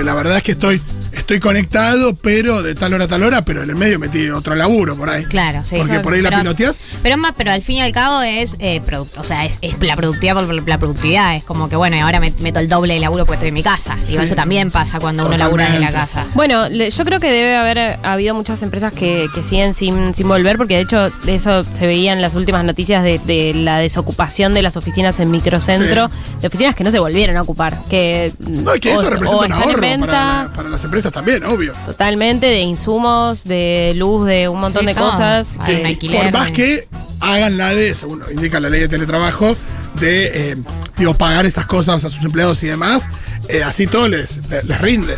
la 0.05 0.15
verdad 0.15 0.39
es 0.39 0.43
que 0.43 0.53
estoy, 0.53 0.81
estoy 1.13 1.41
conectado, 1.41 2.15
pero 2.15 2.63
de 2.63 2.75
tal 2.75 2.93
hora 2.95 3.05
a 3.05 3.09
tal 3.09 3.23
hora, 3.23 3.45
pero 3.45 3.63
en 3.63 3.71
el 3.71 3.77
medio 3.77 3.99
metí 3.99 4.29
otro 4.31 4.55
laburo 4.55 4.97
por 4.97 5.11
ahí. 5.11 5.25
Claro, 5.25 5.63
sí. 5.65 5.77
Porque 5.79 6.01
por 6.01 6.15
ahí 6.15 6.23
la 6.23 6.31
Pero- 6.31 6.43
piloteás. 6.43 6.81
Pero 7.03 7.15
es 7.15 7.21
más, 7.21 7.33
pero 7.37 7.53
al 7.53 7.63
fin 7.63 7.79
y 7.79 7.81
al 7.83 7.93
cabo 7.93 8.23
es 8.23 8.57
eh, 8.59 8.81
producto, 8.85 9.21
o 9.21 9.25
sea, 9.25 9.45
es, 9.45 9.59
es 9.61 9.79
la 9.81 9.97
productividad 9.97 10.35
por 10.35 10.69
la 10.69 10.79
productividad. 10.79 11.37
Es 11.37 11.45
como 11.45 11.69
que 11.69 11.77
bueno, 11.77 11.97
y 11.97 12.01
ahora 12.01 12.21
me 12.21 12.33
meto 12.41 12.61
el 12.61 12.69
doble 12.69 12.95
de 12.95 13.01
laburo 13.01 13.25
porque 13.25 13.35
estoy 13.37 13.49
en 13.49 13.55
mi 13.55 13.63
casa. 13.63 13.97
Digo, 14.07 14.21
Sí. 14.21 14.25
eso 14.27 14.35
también 14.35 14.71
pasa 14.71 15.01
cuando 15.01 15.27
uno 15.27 15.37
labura 15.37 15.69
de 15.71 15.79
la 15.81 15.93
casa. 15.93 16.27
Bueno, 16.35 16.69
yo 16.69 17.05
creo 17.05 17.21
que 17.21 17.31
debe 17.31 17.57
haber 17.57 17.79
eh, 17.79 17.97
habido 18.03 18.35
muchas 18.35 18.63
empresas 18.63 18.93
que, 18.93 19.29
que 19.35 19.43
siguen 19.43 19.75
sin, 19.75 20.15
sin 20.15 20.29
volver, 20.29 20.57
porque 20.57 20.77
de 20.77 20.81
hecho 20.83 21.11
eso 21.27 21.63
se 21.65 21.87
veía 21.87 22.13
en 22.13 22.23
las 22.23 22.35
últimas 22.35 22.65
noticias 22.65 23.03
de, 23.03 23.19
de 23.21 23.55
la 23.55 23.79
desocupación 23.79 24.55
de 24.55 24.63
las 24.63 24.77
oficinas 24.77 25.19
en 25.21 25.31
microcentro, 25.31 26.11
de 26.41 26.47
oficinas 26.47 26.75
que 26.77 26.85
no 26.85 26.91
se 26.91 26.99
volvieron 26.99 27.37
a 27.37 27.43
ocupar, 27.43 27.77
que 27.91 28.33
No, 28.41 28.75
y 28.77 28.81
que 28.81 28.91
o- 28.91 29.01
eso 29.01 29.07
o 29.07 29.11
representa 29.11 29.39
un 29.39 29.45
en 29.47 29.53
ahorro 29.53 29.81
venta 29.81 30.07
para, 30.07 30.43
la- 30.45 30.53
para 30.55 30.69
las 30.69 30.85
empresas 30.85 31.02
también, 31.11 31.45
obvio. 31.45 31.73
totalmente 31.87 32.47
de 32.47 32.61
insumos, 32.61 33.45
de 33.45 33.93
luz, 33.97 34.27
de 34.27 34.49
un 34.49 34.61
montón 34.61 34.83
Sí, 34.83 34.87
de 34.87 34.95
todo. 34.95 35.11
cosas. 35.11 35.59
Sí, 35.65 35.83
alquiler. 35.85 36.31
por 36.31 36.41
más 36.41 36.51
que 36.53 36.89
hagan 37.21 37.57
la 37.57 37.75
de, 37.75 37.95
según 37.95 38.23
indica 38.33 38.61
la 38.61 38.69
ley 38.71 38.81
de 38.81 38.89
teletrabajo, 38.89 39.57
de 40.01 40.53
eh, 40.53 40.57
digo, 40.97 41.15
pagar 41.15 41.47
esas 41.47 41.67
cosas 41.67 42.05
a 42.05 42.09
sus 42.11 42.23
empleados 42.25 42.63
y 42.63 42.67
demás, 42.67 43.09
eh, 43.49 43.63
así 43.63 43.87
todo 43.87 44.09
les, 44.09 44.49
les, 44.49 44.65
les 44.65 44.81
rinde. 44.81 45.17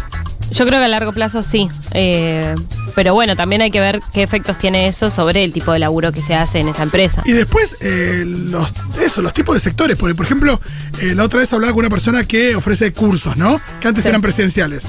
Yo 0.50 0.66
creo 0.66 0.78
que 0.78 0.84
a 0.84 0.88
largo 0.88 1.12
plazo 1.12 1.42
sí. 1.42 1.68
eh, 1.94 2.54
pero 2.94 3.14
bueno, 3.14 3.34
también 3.34 3.62
hay 3.62 3.70
que 3.70 3.80
ver 3.80 3.98
qué 4.12 4.22
efectos 4.22 4.58
tiene 4.58 4.86
eso 4.86 5.10
sobre 5.10 5.42
el 5.42 5.52
tipo 5.54 5.72
de 5.72 5.78
laburo 5.80 6.12
que 6.12 6.22
se 6.22 6.34
hace 6.34 6.60
en 6.60 6.68
esa 6.68 6.82
empresa. 6.84 7.22
Y 7.24 7.32
después, 7.32 7.78
eh, 7.80 8.24
los, 8.26 8.68
eso, 9.02 9.20
los 9.22 9.32
tipos 9.32 9.54
de 9.56 9.60
sectores. 9.60 9.96
Porque, 9.96 10.14
por 10.14 10.26
ejemplo, 10.26 10.60
eh, 11.00 11.14
la 11.16 11.24
otra 11.24 11.40
vez 11.40 11.52
hablaba 11.54 11.72
con 11.72 11.80
una 11.80 11.88
persona 11.90 12.22
que 12.24 12.54
ofrece 12.54 12.92
cursos, 12.92 13.36
¿no? 13.36 13.60
Que 13.80 13.88
antes 13.88 14.04
Sí. 14.04 14.10
eran 14.10 14.20
presenciales. 14.20 14.86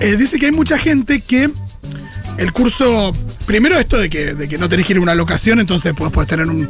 Eh, 0.00 0.16
dice 0.16 0.38
que 0.38 0.46
hay 0.46 0.52
mucha 0.52 0.78
gente 0.78 1.20
que 1.20 1.50
el 2.38 2.52
curso. 2.52 3.12
Primero, 3.46 3.78
esto 3.78 3.98
de 3.98 4.08
que, 4.08 4.34
de 4.34 4.48
que 4.48 4.56
no 4.56 4.68
tenés 4.68 4.86
que 4.86 4.94
ir 4.94 4.98
a 4.98 5.02
una 5.02 5.14
locación, 5.14 5.60
entonces 5.60 5.92
pues, 5.96 6.10
puedes 6.10 6.28
tener 6.28 6.46
un. 6.46 6.68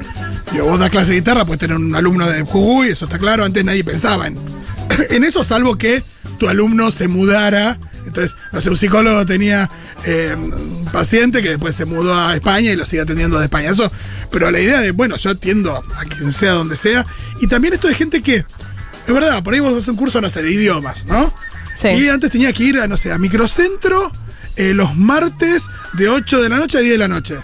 Digo, 0.52 0.66
vos 0.66 0.78
das 0.78 0.90
clase 0.90 1.10
de 1.10 1.16
guitarra, 1.16 1.44
puedes 1.44 1.60
tener 1.60 1.76
un 1.76 1.94
alumno 1.94 2.28
de 2.28 2.42
Jujuy, 2.42 2.88
eso 2.88 3.04
está 3.04 3.18
claro. 3.18 3.44
Antes 3.44 3.64
nadie 3.64 3.84
pensaba 3.84 4.26
en, 4.26 4.36
en 5.10 5.24
eso, 5.24 5.44
salvo 5.44 5.76
que 5.76 6.02
tu 6.38 6.48
alumno 6.48 6.90
se 6.90 7.06
mudara. 7.08 7.78
Entonces, 8.06 8.34
no 8.50 8.60
sé, 8.60 8.70
un 8.70 8.76
psicólogo 8.76 9.24
tenía 9.26 9.70
eh, 10.04 10.34
un 10.34 10.88
paciente 10.90 11.42
que 11.42 11.50
después 11.50 11.74
se 11.74 11.84
mudó 11.84 12.18
a 12.18 12.34
España 12.34 12.72
y 12.72 12.76
lo 12.76 12.84
sigue 12.86 13.02
atendiendo 13.02 13.38
de 13.38 13.44
España. 13.44 13.70
Eso, 13.70 13.92
pero 14.32 14.50
la 14.50 14.58
idea 14.58 14.80
de, 14.80 14.90
bueno, 14.90 15.16
yo 15.16 15.30
atiendo 15.30 15.76
a 15.76 16.04
quien 16.06 16.32
sea 16.32 16.52
donde 16.52 16.76
sea. 16.76 17.06
Y 17.40 17.46
también 17.46 17.74
esto 17.74 17.86
de 17.86 17.94
gente 17.94 18.22
que, 18.22 18.36
es 18.36 19.14
verdad, 19.14 19.42
por 19.44 19.54
ahí 19.54 19.60
vos 19.60 19.72
haces 19.72 19.88
un 19.88 19.96
curso, 19.96 20.20
no 20.20 20.30
sé, 20.30 20.42
de 20.42 20.50
idiomas, 20.50 21.04
¿no? 21.04 21.32
Sí. 21.80 21.88
Y 21.88 22.08
antes 22.08 22.30
tenía 22.30 22.52
que 22.52 22.64
ir 22.64 22.78
a, 22.78 22.86
no 22.86 22.96
sé, 22.96 23.12
a 23.12 23.18
microcentro 23.18 24.10
eh, 24.56 24.74
los 24.74 24.96
martes 24.96 25.66
de 25.94 26.08
8 26.08 26.42
de 26.42 26.48
la 26.48 26.58
noche 26.58 26.78
a 26.78 26.80
10 26.80 26.92
de 26.92 26.98
la 26.98 27.08
noche. 27.08 27.38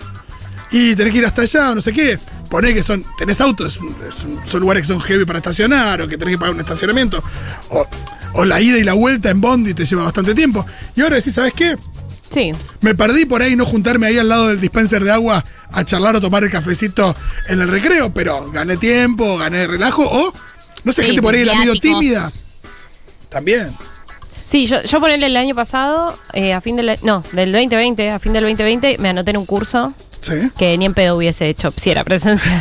Y 0.70 0.94
tenés 0.94 1.12
que 1.12 1.18
ir 1.18 1.26
hasta 1.26 1.42
allá, 1.42 1.70
o 1.70 1.74
no 1.76 1.80
sé 1.80 1.92
qué. 1.92 2.18
Poné 2.50 2.74
que 2.74 2.82
son, 2.82 3.04
tenés 3.18 3.40
autos, 3.40 3.80
son 4.46 4.60
lugares 4.60 4.82
que 4.82 4.88
son 4.88 5.00
heavy 5.00 5.24
para 5.24 5.38
estacionar, 5.38 6.02
o 6.02 6.08
que 6.08 6.18
tenés 6.18 6.34
que 6.34 6.38
pagar 6.38 6.54
un 6.54 6.60
estacionamiento. 6.60 7.22
O, 7.70 7.86
o 8.34 8.44
la 8.44 8.60
ida 8.60 8.78
y 8.78 8.84
la 8.84 8.92
vuelta 8.92 9.30
en 9.30 9.40
Bondi 9.40 9.74
te 9.74 9.84
lleva 9.84 10.04
bastante 10.04 10.34
tiempo. 10.34 10.66
Y 10.94 11.00
ahora 11.00 11.16
decís, 11.16 11.34
¿sabes 11.34 11.54
qué? 11.54 11.76
Sí. 12.32 12.52
Me 12.80 12.94
perdí 12.94 13.24
por 13.24 13.40
ahí 13.40 13.56
no 13.56 13.64
juntarme 13.64 14.06
ahí 14.08 14.18
al 14.18 14.28
lado 14.28 14.48
del 14.48 14.60
dispenser 14.60 15.02
de 15.02 15.10
agua 15.12 15.42
a 15.72 15.84
charlar 15.84 16.16
o 16.16 16.20
tomar 16.20 16.44
el 16.44 16.50
cafecito 16.50 17.16
en 17.48 17.60
el 17.60 17.68
recreo, 17.68 18.12
pero 18.12 18.50
gané 18.50 18.76
tiempo, 18.76 19.38
gané 19.38 19.66
relajo, 19.66 20.04
o 20.04 20.32
no 20.84 20.92
sé, 20.92 21.02
Sí, 21.02 21.06
gente 21.08 21.22
por 21.22 21.34
ahí 21.34 21.44
la 21.44 21.54
medio 21.54 21.80
tímida. 21.80 22.30
También. 23.30 23.74
Sí, 24.48 24.66
yo, 24.66 24.80
yo 24.82 25.00
ponerle 25.00 25.26
el 25.26 25.36
año 25.36 25.54
pasado, 25.56 26.16
eh, 26.32 26.52
a 26.52 26.60
fin 26.60 26.76
del 26.76 26.96
no, 27.02 27.24
del 27.32 27.50
2020, 27.52 28.10
a 28.10 28.18
fin 28.20 28.32
del 28.32 28.44
2020, 28.44 28.96
me 28.98 29.08
anoté 29.08 29.32
en 29.32 29.38
un 29.38 29.46
curso 29.46 29.92
Sí. 30.20 30.34
que 30.56 30.76
ni 30.78 30.86
en 30.86 30.94
pedo 30.94 31.16
hubiese 31.16 31.48
hecho 31.48 31.70
si 31.76 31.90
era 31.90 32.02
presencial. 32.04 32.60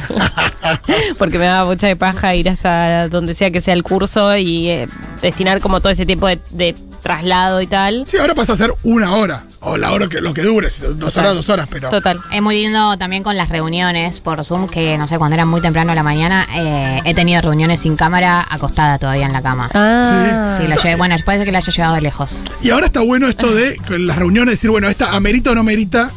Porque 1.17 1.37
me 1.39 1.45
daba 1.45 1.65
mucha 1.65 1.87
de 1.87 1.95
paja 1.95 2.35
ir 2.35 2.49
hasta 2.49 3.07
donde 3.07 3.33
sea 3.33 3.49
que 3.51 3.61
sea 3.61 3.73
el 3.73 3.83
curso 3.83 4.35
y 4.35 4.69
eh, 4.69 4.87
destinar 5.21 5.61
como 5.61 5.79
todo 5.79 5.91
ese 5.91 6.05
tiempo 6.05 6.27
de, 6.27 6.39
de 6.51 6.75
traslado 7.05 7.61
y 7.61 7.67
tal. 7.67 8.03
Sí, 8.07 8.17
ahora 8.17 8.33
pasa 8.33 8.53
a 8.53 8.55
ser 8.55 8.73
una 8.81 9.11
hora. 9.11 9.43
O 9.59 9.77
la 9.77 9.91
hora 9.91 10.09
que 10.09 10.21
lo 10.21 10.33
que 10.33 10.41
dure, 10.41 10.67
dos 10.67 10.97
Total. 11.13 11.19
horas, 11.25 11.35
dos 11.35 11.49
horas, 11.49 11.67
pero. 11.69 11.89
Total. 11.89 12.19
Es 12.31 12.41
muy 12.41 12.61
lindo 12.63 12.97
también 12.97 13.21
con 13.21 13.37
las 13.37 13.49
reuniones 13.49 14.19
por 14.19 14.43
Zoom, 14.43 14.67
que 14.67 14.97
no 14.97 15.07
sé, 15.07 15.19
cuando 15.19 15.35
era 15.35 15.45
muy 15.45 15.61
temprano 15.61 15.91
a 15.91 15.95
la 15.95 16.01
mañana, 16.01 16.47
eh, 16.55 17.01
he 17.05 17.13
tenido 17.13 17.41
reuniones 17.41 17.81
sin 17.81 17.95
cámara 17.95 18.43
acostada 18.49 18.97
todavía 18.97 19.27
en 19.27 19.33
la 19.33 19.43
cama. 19.43 19.69
Ah, 19.73 20.57
Sí, 20.59 20.65
lo 20.67 20.75
llevé, 20.75 20.95
bueno, 20.95 21.15
puede 21.23 21.37
ser 21.37 21.45
que 21.45 21.51
la 21.51 21.59
haya 21.59 21.71
llevado 21.71 21.93
de 21.95 22.01
lejos. 22.01 22.43
Y 22.61 22.71
ahora 22.71 22.87
está 22.87 23.01
bueno 23.01 23.27
esto 23.27 23.53
de 23.53 23.75
con 23.87 24.07
las 24.07 24.17
reuniones 24.17 24.53
decir, 24.53 24.71
bueno, 24.71 24.87
esta 24.87 25.15
amerita 25.15 25.51
o 25.51 25.55
no 25.55 25.63
merita 25.63 26.09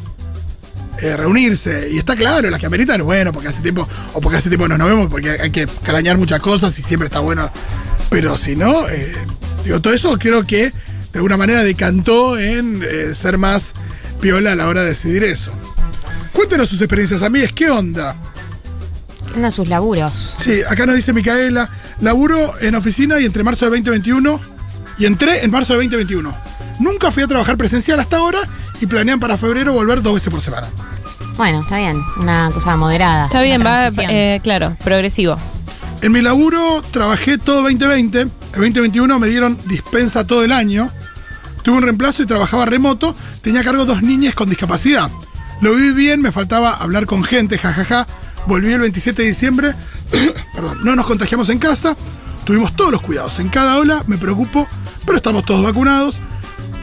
eh, 1.01 1.17
reunirse. 1.17 1.91
Y 1.93 1.99
está 1.99 2.17
claro, 2.17 2.49
las 2.51 2.59
que 2.59 2.67
ameritan, 2.67 3.03
bueno, 3.05 3.33
porque 3.33 3.49
hace 3.49 3.61
tiempo, 3.63 3.87
o 4.15 4.21
porque 4.21 4.39
hace 4.39 4.49
tiempo 4.49 4.67
no 4.69 4.79
nos 4.79 4.89
vemos, 4.89 5.09
porque 5.09 5.31
hay 5.41 5.51
que 5.51 5.67
crañar 5.67 6.17
muchas 6.17 6.41
cosas 6.41 6.77
y 6.79 6.83
siempre 6.83 7.07
está 7.07 7.21
bueno. 7.21 7.51
Pero 8.11 8.37
si 8.39 8.57
no, 8.57 8.89
eh, 8.89 9.13
digo, 9.65 9.81
todo 9.81 9.93
eso 9.93 10.19
creo 10.19 10.45
que 10.45 10.73
de 11.13 11.19
alguna 11.19 11.37
manera 11.37 11.63
decantó 11.63 12.39
en 12.39 12.83
eh, 12.83 13.15
ser 13.15 13.39
más 13.39 13.73
piola 14.21 14.53
a 14.53 14.55
la 14.55 14.69
hora 14.69 14.83
de 14.83 14.91
decidir 14.91 15.25
eso. 15.25 15.53
Cuéntenos 16.33 16.69
sus 16.69 16.81
experiencias, 16.81 17.23
amigas, 17.23 17.53
¿qué 17.53 17.71
onda? 17.71 18.17
¿Qué 19.27 19.35
onda 19.35 19.51
sus 19.51 19.69
laburos? 19.69 20.35
Sí, 20.43 20.61
acá 20.69 20.87
nos 20.87 20.97
dice 20.97 21.13
Micaela, 21.13 21.69
laburo 22.01 22.55
en 22.61 22.75
oficina 22.75 23.19
y 23.21 23.27
entre 23.27 23.43
marzo 23.43 23.65
de 23.65 23.71
2021 23.71 24.41
y 24.99 25.07
entré 25.07 25.45
en 25.45 25.51
marzo 25.51 25.73
de 25.75 25.79
2021. 25.85 26.35
Nunca 26.81 27.11
fui 27.11 27.23
a 27.23 27.27
trabajar 27.27 27.57
presencial 27.57 27.99
hasta 28.01 28.19
ahora 28.19 28.41
y 28.81 28.87
planean 28.87 29.19
para 29.19 29.37
febrero 29.37 29.73
volver 29.73 30.03
dos 30.03 30.15
veces 30.15 30.31
por 30.31 30.41
semana. 30.41 30.69
Bueno, 31.37 31.61
está 31.61 31.79
bien, 31.79 32.01
una 32.21 32.51
cosa 32.53 32.77
moderada. 32.77 33.27
está 33.27 33.43
bien, 33.43 33.65
va, 33.65 33.89
eh, 33.89 34.41
claro, 34.43 34.77
progresivo. 34.83 35.37
En 36.01 36.13
mi 36.13 36.21
laburo 36.21 36.83
trabajé 36.91 37.39
todo 37.39 37.63
2020, 37.63 38.27
en 38.55 38.61
2021 38.61 39.19
me 39.19 39.29
dieron 39.29 39.59
dispensa 39.67 40.27
todo 40.27 40.43
el 40.45 40.53
año, 40.53 40.89
tuve 41.63 41.77
un 41.77 41.83
reemplazo 41.83 42.23
y 42.23 42.27
trabajaba 42.27 42.67
remoto, 42.67 43.15
tenía 43.43 43.61
a 43.61 43.65
cargo 43.65 43.85
dos 43.85 44.03
niñas 44.03 44.35
con 44.35 44.49
discapacidad. 44.49 45.11
Lo 45.61 45.75
viví 45.75 45.93
bien, 45.93 46.23
me 46.23 46.33
faltaba 46.33 46.73
hablar 46.73 47.07
con 47.07 47.25
gente, 47.25 47.59
jajaja. 47.59 48.07
Volví 48.47 48.73
el 48.73 48.81
27 48.81 49.23
de 49.23 49.29
diciembre, 49.29 49.75
perdón, 50.55 50.79
no 50.83 50.97
nos 50.97 51.07
contagiamos 51.07 51.49
en 51.51 51.59
casa, 51.59 51.97
tuvimos 52.45 52.75
todos 52.75 52.93
los 52.93 53.03
cuidados. 53.03 53.39
En 53.39 53.49
cada 53.49 53.77
ola 53.77 54.05
me 54.07 54.17
preocupo, 54.17 54.67
pero 55.05 55.19
estamos 55.19 55.45
todos 55.45 55.63
vacunados. 55.63 56.19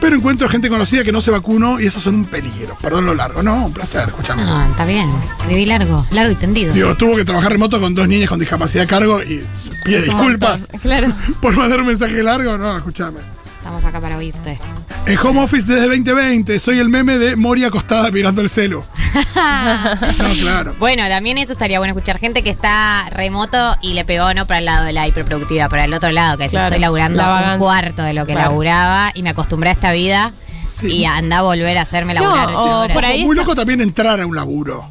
Pero 0.00 0.16
encuentro 0.16 0.48
gente 0.48 0.68
conocida 0.68 1.02
que 1.04 1.12
no 1.12 1.20
se 1.20 1.30
vacunó 1.30 1.80
y 1.80 1.86
esos 1.86 2.02
son 2.02 2.16
un 2.16 2.24
peligro. 2.26 2.76
Perdón 2.80 3.06
lo 3.06 3.14
largo, 3.14 3.42
¿no? 3.42 3.66
Un 3.66 3.72
placer, 3.72 4.08
escuchame. 4.08 4.42
No, 4.44 4.66
está 4.70 4.84
bien. 4.84 5.10
Escribí 5.38 5.66
largo, 5.66 6.06
largo 6.10 6.32
y 6.32 6.34
tendido. 6.34 6.72
Digo, 6.74 6.94
tuvo 6.96 7.16
que 7.16 7.24
trabajar 7.24 7.52
remoto 7.52 7.80
con 7.80 7.94
dos 7.94 8.06
niñas 8.06 8.28
con 8.28 8.38
discapacidad 8.38 8.84
a 8.84 8.88
cargo 8.88 9.22
y 9.22 9.42
pide 9.84 10.02
disculpas 10.02 10.68
Claro. 10.82 11.12
por 11.40 11.56
mandar 11.56 11.80
un 11.80 11.86
mensaje 11.86 12.22
largo. 12.22 12.58
No, 12.58 12.76
escúchame. 12.76 13.20
Estamos 13.66 13.82
acá 13.84 14.00
para 14.00 14.16
oírte. 14.16 14.60
En 15.06 15.18
home 15.18 15.42
office 15.42 15.66
desde 15.66 15.88
2020, 15.88 16.60
soy 16.60 16.78
el 16.78 16.88
meme 16.88 17.18
de 17.18 17.34
Mori 17.34 17.64
acostada 17.64 18.12
mirando 18.12 18.40
el 18.40 18.48
celu. 18.48 18.84
no, 19.34 20.32
claro. 20.40 20.76
Bueno, 20.78 21.02
también 21.08 21.36
eso 21.38 21.52
estaría 21.54 21.80
bueno 21.80 21.92
escuchar 21.92 22.20
gente 22.20 22.44
que 22.44 22.50
está 22.50 23.08
remoto 23.10 23.74
y 23.82 23.94
le 23.94 24.04
pegó 24.04 24.32
no 24.34 24.46
para 24.46 24.60
el 24.60 24.66
lado 24.66 24.84
de 24.84 24.92
la 24.92 25.08
hiperproductividad, 25.08 25.68
para 25.68 25.84
el 25.84 25.92
otro 25.94 26.12
lado, 26.12 26.38
que 26.38 26.44
si 26.44 26.52
Claro, 26.52 26.68
estoy 26.68 26.80
laburando 26.80 27.20
la 27.24 27.54
un 27.54 27.58
cuarto 27.58 28.04
de 28.04 28.14
lo 28.14 28.24
que 28.24 28.34
Claro. 28.34 28.50
laburaba 28.50 29.10
y 29.14 29.24
me 29.24 29.30
acostumbré 29.30 29.70
a 29.70 29.72
esta 29.72 29.90
vida 29.90 30.30
Sí. 30.66 30.86
y 30.92 31.04
anda 31.04 31.38
a 31.38 31.42
volver 31.42 31.76
a 31.76 31.82
hacerme 31.82 32.14
No, 32.14 32.20
laburar 32.36 32.48
o 32.54 32.94
por 32.94 33.04
ahí 33.04 33.24
Muy 33.24 33.34
está- 33.36 33.42
loco 33.42 33.56
también 33.56 33.80
entrar 33.80 34.20
a 34.20 34.26
un 34.26 34.36
laburo. 34.36 34.88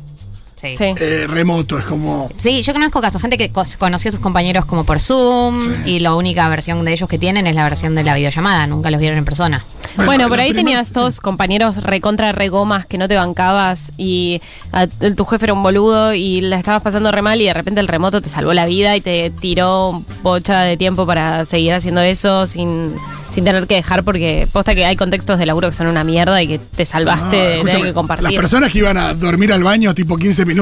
Sí. 0.71 0.78
Sí. 0.78 0.86
Sí. 0.97 1.04
eh, 1.04 1.25
remoto. 1.28 1.78
Es 1.78 1.86
como. 1.86 2.30
Sí, 2.38 2.62
yo 2.62 2.73
conozco 2.73 3.01
casos, 3.01 3.21
gente 3.21 3.38
que 3.38 3.51
conoció 3.78 4.10
a 4.10 4.12
sus 4.12 4.21
compañeros 4.21 4.65
como 4.65 4.84
por 4.86 4.99
Zoom 4.99 5.60
Sí. 5.60 5.91
y 5.91 5.99
la 5.99 6.15
única 6.15 6.47
versión 6.49 6.84
de 6.86 6.93
ellos 6.93 7.10
que 7.10 7.17
tienen 7.17 7.47
es 7.47 7.56
la 7.56 7.63
versión 7.63 7.95
de 7.95 8.04
la 8.04 8.13
videollamada, 8.15 8.67
nunca 8.67 8.91
los 8.91 8.99
vieron 8.99 9.17
en 9.17 9.25
persona. 9.25 9.62
Bueno, 10.06 10.28
por 10.28 10.38
la 10.38 10.43
ahí 10.43 10.54
tenías 10.54 10.91
todos 10.91 11.19
compañeros 11.21 11.78
recontra 11.78 12.32
regomas 12.34 12.86
que 12.86 12.97
no 12.97 13.08
te 13.08 13.15
bancabas 13.15 13.91
y 13.97 14.41
a- 14.71 14.88
tu 14.88 15.25
jefe 15.25 15.45
era 15.45 15.54
un 15.54 15.63
boludo 15.63 16.13
y 16.13 16.41
la 16.41 16.58
estabas 16.58 16.82
pasando 16.82 17.12
re 17.12 17.21
mal 17.21 17.39
y 17.41 17.45
de 17.45 17.54
repente 17.54 17.80
el 17.80 17.88
remoto 17.88 18.21
te 18.21 18.28
salvó 18.30 18.54
la 18.54 18.65
vida 18.65 18.95
y 18.95 19.01
te 19.01 19.30
tiró 19.30 20.04
bocha 20.23 20.62
de 20.62 20.75
tiempo 20.78 21.06
para 21.06 21.45
seguir 21.45 21.73
haciendo 21.73 22.01
eso 22.01 22.45
sin, 22.47 22.93
sin 23.34 23.43
tener 23.45 23.67
que 23.67 23.75
dejar 23.75 24.04
porque 24.04 24.47
posta 24.51 24.75
que 24.75 24.86
hay 24.86 24.95
contextos 24.97 25.39
de 25.39 25.45
laburo 25.45 25.69
que 25.69 25.75
son 25.75 25.88
una 25.88 26.04
mierda 26.04 26.41
y 26.43 26.47
que 26.47 26.60
te 26.60 26.86
salvaste 26.86 27.39
Ah, 27.39 27.43
de 27.49 27.56
escúchame, 27.58 27.84
que 27.86 27.93
compartir. 27.93 28.23
Las 28.23 28.34
personas 28.34 28.71
que 28.71 28.80
iban 28.80 28.97
a 28.97 29.13
dormir 29.13 29.54
al 29.54 29.63
baño 29.63 29.93
tipo 29.95 30.17
15 30.17 30.45
minutos, 30.45 30.54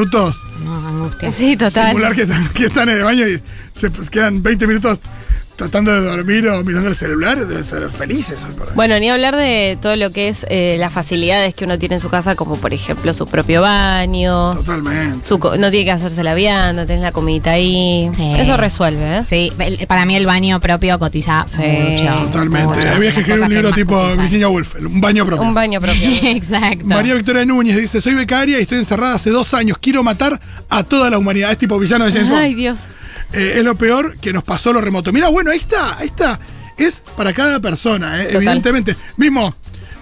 No, 0.63 0.75
angustia. 0.75 1.31
Sí, 1.31 1.55
total. 1.55 1.87
simular 1.87 2.13
que 2.13 2.23
están, 2.23 2.47
que 2.49 2.65
están 2.65 2.89
en 2.89 2.97
el 2.97 3.03
baño 3.03 3.27
y 3.27 3.41
se 3.73 3.89
pues, 3.89 4.09
quedan 4.09 4.41
20 4.41 4.67
minutos 4.67 4.99
tratando 5.55 5.91
de 5.93 6.01
dormir 6.01 6.47
o 6.47 6.63
mirando 6.63 6.89
el 6.89 6.95
celular, 6.95 7.37
deben 7.45 7.63
ser 7.63 7.89
felices. 7.91 8.45
Bueno, 8.75 8.97
ni 8.99 9.09
hablar 9.09 9.35
de 9.35 9.77
todo 9.81 9.95
lo 9.95 10.11
que 10.11 10.27
es 10.29 10.45
eh, 10.49 10.77
las 10.79 10.91
facilidades 10.93 11.53
que 11.53 11.65
uno 11.65 11.77
tiene 11.77 11.95
en 11.95 12.01
su 12.01 12.09
casa, 12.09 12.35
como 12.35 12.57
por 12.57 12.73
ejemplo 12.73 13.13
su 13.13 13.25
propio 13.25 13.61
baño, 13.61 14.55
Totalmente. 14.55 15.25
su 15.27 15.39
co- 15.39 15.55
no 15.57 15.69
tiene 15.69 15.85
que 15.85 15.91
hacerse 15.91 16.23
la 16.23 16.33
vianda, 16.33 16.85
tenés 16.85 17.01
la 17.03 17.11
comidita 17.11 17.51
ahí. 17.51 18.09
Sí. 18.15 18.33
Eso 18.37 18.57
resuelve, 18.57 19.17
¿eh? 19.17 19.21
Sí, 19.23 19.51
el- 19.59 19.85
para 19.87 20.05
mí 20.05 20.15
el 20.15 20.25
baño 20.25 20.59
propio 20.59 20.97
cotiza 20.99 21.45
Sí. 21.47 21.57
mucho. 21.61 22.15
Totalmente. 22.25 22.75
mucho. 22.75 22.89
Había 22.89 23.13
que 23.13 23.19
escribir 23.21 23.43
un 23.43 23.49
libro 23.49 23.71
tipo. 23.71 24.15
Virginia 24.17 24.47
Woolf, 24.49 24.75
un 24.75 25.01
baño 25.01 25.25
propio. 25.25 25.43
Un 25.47 25.53
baño 25.53 25.79
propio. 25.79 26.01
Exacto. 26.23 26.85
María 26.85 27.13
Victoria 27.15 27.45
Núñez 27.45 27.77
dice, 27.77 28.01
soy 28.01 28.13
becaria 28.15 28.59
y 28.59 28.63
estoy 28.63 28.79
encerrada 28.79 29.15
hace 29.15 29.29
dos 29.29 29.53
años, 29.53 29.77
quiero 29.79 30.03
matar 30.03 30.39
a 30.69 30.83
toda 30.83 31.09
la 31.09 31.17
humanidad. 31.17 31.51
Es 31.51 31.57
tipo 31.57 31.77
villano 31.79 32.05
de 32.05 32.11
James. 32.11 32.31
Ay, 32.33 32.53
Dios. 32.55 32.77
Eh, 33.33 33.53
es 33.57 33.63
lo 33.63 33.75
peor 33.75 34.17
que 34.19 34.31
nos 34.31 34.43
pasó 34.43 34.71
lo 34.71 34.81
remoto. 34.81 35.11
Mira, 35.11 35.29
bueno, 35.29 35.51
ahí 35.51 35.57
está, 35.57 35.97
ahí 35.97 36.07
está. 36.07 36.39
Es 36.77 37.01
para 37.17 37.33
cada 37.33 37.59
persona, 37.59 38.23
eh, 38.23 38.29
evidentemente. 38.31 38.95
Mismo, 39.17 39.53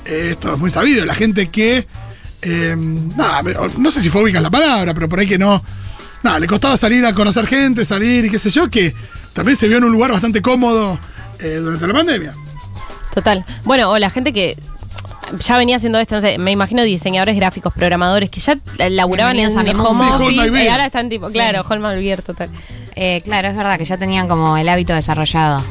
eh, 0.06 0.30
esto 0.32 0.54
es 0.54 0.60
muy 0.60 0.70
sabido, 0.70 1.06
la 1.06 1.16
gente 1.16 1.50
que. 1.50 1.88
nada, 3.16 3.42
no 3.78 3.92
sé 3.92 4.02
si 4.02 4.10
fóbica 4.10 4.40
es 4.40 4.44
la 4.44 4.52
palabra, 4.52 4.94
pero 4.94 5.08
por 5.08 5.20
ahí 5.20 5.28
que 5.28 5.38
no. 5.38 5.64
Nada, 6.24 6.40
le 6.40 6.48
costaba 6.48 6.78
salir 6.78 7.06
a 7.06 7.14
conocer 7.14 7.48
gente, 7.48 7.84
salir 7.86 8.26
y 8.26 8.30
qué 8.30 8.38
sé 8.38 8.50
yo, 8.50 8.70
que 8.70 8.94
también 9.34 9.56
se 9.56 9.68
vio 9.68 9.78
en 9.78 9.86
un 9.86 9.92
lugar 9.92 10.12
bastante 10.12 10.42
cómodo 10.42 11.00
durante 11.40 11.88
la 11.88 11.94
pandemia. 11.94 12.34
Total. 13.16 13.44
Bueno, 13.64 13.90
o 13.90 13.98
la 13.98 14.10
gente 14.10 14.32
que 14.32 14.56
ya 15.40 15.58
venía 15.58 15.78
haciendo 15.78 16.00
esto, 16.00 16.16
no 16.16 16.22
sé, 16.22 16.38
me 16.38 16.52
imagino 16.52 16.84
diseñadores 16.84 17.36
gráficos, 17.36 17.74
programadores 17.74 18.30
que 18.30 18.40
ya 18.40 18.58
laburaban 18.90 19.38
en 19.40 19.58
a 19.58 19.64
mi 19.64 19.72
home. 19.72 20.06
Sí, 20.30 20.40
office 20.40 20.64
y 20.64 20.68
ahora 20.68 20.86
están 20.86 21.10
tipo, 21.10 21.28
Sí. 21.28 21.34
claro, 21.34 21.64
Holman 21.68 21.98
Beer, 21.98 22.22
total. 22.22 22.50
Eh, 22.96 23.22
claro, 23.24 23.48
es 23.50 23.56
verdad 23.56 23.78
que 23.78 23.86
ya 23.86 23.98
tenían 23.98 24.28
como 24.28 24.58
el 24.58 24.68
hábito 24.70 24.94
desarrollado. 24.94 25.64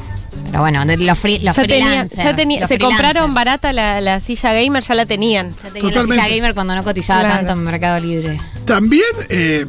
Pero 0.46 0.61
bueno, 0.61 0.85
de 0.85 0.96
los, 0.96 1.18
free, 1.18 1.38
los 1.40 1.55
ya 1.57 1.62
tenía, 1.62 1.85
freelancers, 1.87 2.23
ya 2.25 2.37
tenía, 2.37 2.61
los 2.61 2.68
se 2.68 2.77
freelancers. 2.77 3.03
compraron 3.05 3.35
barata 3.35 3.73
la, 3.73 4.01
la 4.01 4.20
silla 4.20 4.53
gamer, 4.53 4.83
ya 4.83 4.94
la 4.94 5.07
tenían. 5.07 5.51
Ya 5.51 5.57
tenía 5.70 5.83
la 5.83 5.88
Totalmente. 5.90 6.25
silla 6.25 6.37
gamer 6.37 6.55
cuando 6.55 6.75
no 6.77 6.85
cotizaba 6.85 7.20
Claro. 7.23 7.37
tanto 7.38 7.53
en 7.53 7.62
Mercado 7.64 8.01
Libre. 8.01 8.40
También, 8.64 9.03
eh, 9.29 9.66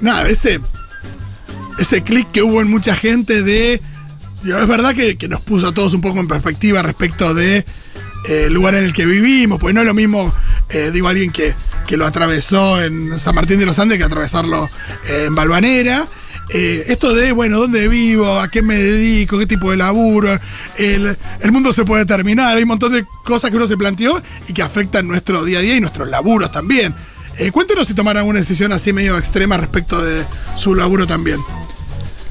nada, 0.00 0.28
ese, 0.28 0.60
ese 1.78 2.02
clic 2.02 2.30
que 2.30 2.42
hubo 2.42 2.60
en 2.62 2.70
mucha 2.70 2.94
gente 2.94 3.42
de. 3.42 3.80
digo, 4.42 4.58
es 4.58 4.66
verdad 4.66 4.94
que, 4.94 5.16
que 5.16 5.28
nos 5.28 5.40
puso 5.42 5.68
a 5.68 5.72
todos 5.74 5.94
un 5.94 6.00
poco 6.00 6.20
en 6.20 6.28
perspectiva 6.28 6.82
respecto 6.82 7.34
de 7.34 7.64
eh, 8.24 8.44
el 8.46 8.52
lugar 8.52 8.74
en 8.74 8.84
el 8.84 8.92
que 8.92 9.06
vivimos, 9.06 9.58
pues 9.58 9.74
no 9.74 9.80
es 9.80 9.86
lo 9.86 9.94
mismo, 9.94 10.32
eh, 10.70 10.90
digo, 10.92 11.08
alguien 11.08 11.30
que, 11.30 11.54
que 11.86 11.96
lo 11.96 12.06
atravesó 12.06 12.82
en 12.82 13.18
San 13.18 13.34
Martín 13.34 13.58
de 13.58 13.66
los 13.66 13.78
Andes 13.78 13.98
que 13.98 14.04
atravesarlo 14.04 14.68
eh, 15.06 15.24
en 15.26 15.34
Balvanera. 15.34 16.06
Eh, 16.54 16.84
esto 16.88 17.14
de, 17.14 17.32
bueno, 17.32 17.58
¿dónde 17.58 17.88
vivo? 17.88 18.38
¿A 18.38 18.48
qué 18.48 18.60
me 18.60 18.76
dedico? 18.76 19.38
¿Qué 19.38 19.46
tipo 19.46 19.70
de 19.70 19.78
laburo? 19.78 20.38
El, 20.76 21.16
el 21.40 21.52
mundo 21.52 21.72
se 21.72 21.84
puede 21.84 22.04
terminar. 22.04 22.56
Hay 22.56 22.64
un 22.64 22.68
montón 22.68 22.92
de 22.92 23.06
cosas 23.24 23.50
que 23.50 23.56
uno 23.56 23.66
se 23.66 23.76
planteó 23.76 24.20
y 24.48 24.52
que 24.52 24.62
afectan 24.62 25.08
nuestro 25.08 25.44
día 25.44 25.60
a 25.60 25.62
día 25.62 25.76
y 25.76 25.80
nuestros 25.80 26.08
laburos 26.08 26.52
también. 26.52 26.94
Eh, 27.38 27.50
cuéntenos 27.50 27.86
si 27.86 27.94
tomaron 27.94 28.20
alguna 28.20 28.40
decisión 28.40 28.72
así 28.72 28.92
medio 28.92 29.16
extrema 29.16 29.56
respecto 29.56 30.02
de 30.04 30.24
su 30.54 30.74
laburo 30.74 31.06
también. 31.06 31.38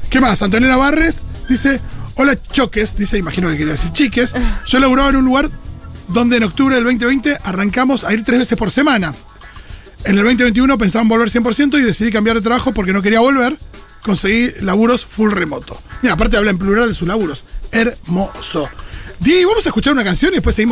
¿Qué 0.08 0.20
más? 0.20 0.40
Antonella 0.42 0.76
Barres 0.76 1.22
dice, 1.48 1.80
hola 2.14 2.40
choques, 2.40 2.96
dice, 2.96 3.18
imagino 3.18 3.48
que 3.48 3.56
quería 3.56 3.72
decir 3.72 3.90
chiques. 3.92 4.34
Yo 4.66 4.78
laburaba 4.78 5.08
en 5.08 5.16
un 5.16 5.24
lugar 5.24 5.50
donde 6.08 6.36
en 6.36 6.44
octubre 6.44 6.74
del 6.74 6.84
2020 6.84 7.38
arrancamos 7.44 8.04
a 8.04 8.12
ir 8.12 8.24
tres 8.24 8.40
veces 8.40 8.58
por 8.58 8.70
semana. 8.70 9.14
En 10.04 10.18
el 10.18 10.24
2021 10.24 10.78
pensaba 10.78 11.02
en 11.02 11.08
volver 11.08 11.30
100% 11.30 11.78
y 11.78 11.82
decidí 11.82 12.10
cambiar 12.10 12.36
de 12.36 12.42
trabajo 12.42 12.72
porque 12.72 12.92
no 12.92 13.02
quería 13.02 13.20
volver. 13.20 13.56
Conseguí 14.02 14.52
laburos 14.60 15.04
full 15.04 15.30
remoto. 15.30 15.78
Mira, 16.02 16.14
aparte 16.14 16.36
habla 16.36 16.50
en 16.50 16.58
plural 16.58 16.88
de 16.88 16.94
sus 16.94 17.06
laburos. 17.06 17.44
Hermoso. 17.70 18.68
Di, 19.20 19.44
vamos 19.44 19.64
a 19.64 19.68
escuchar 19.68 19.92
una 19.92 20.02
canción 20.02 20.32
y 20.32 20.36
después 20.36 20.56
seguimos. 20.56 20.70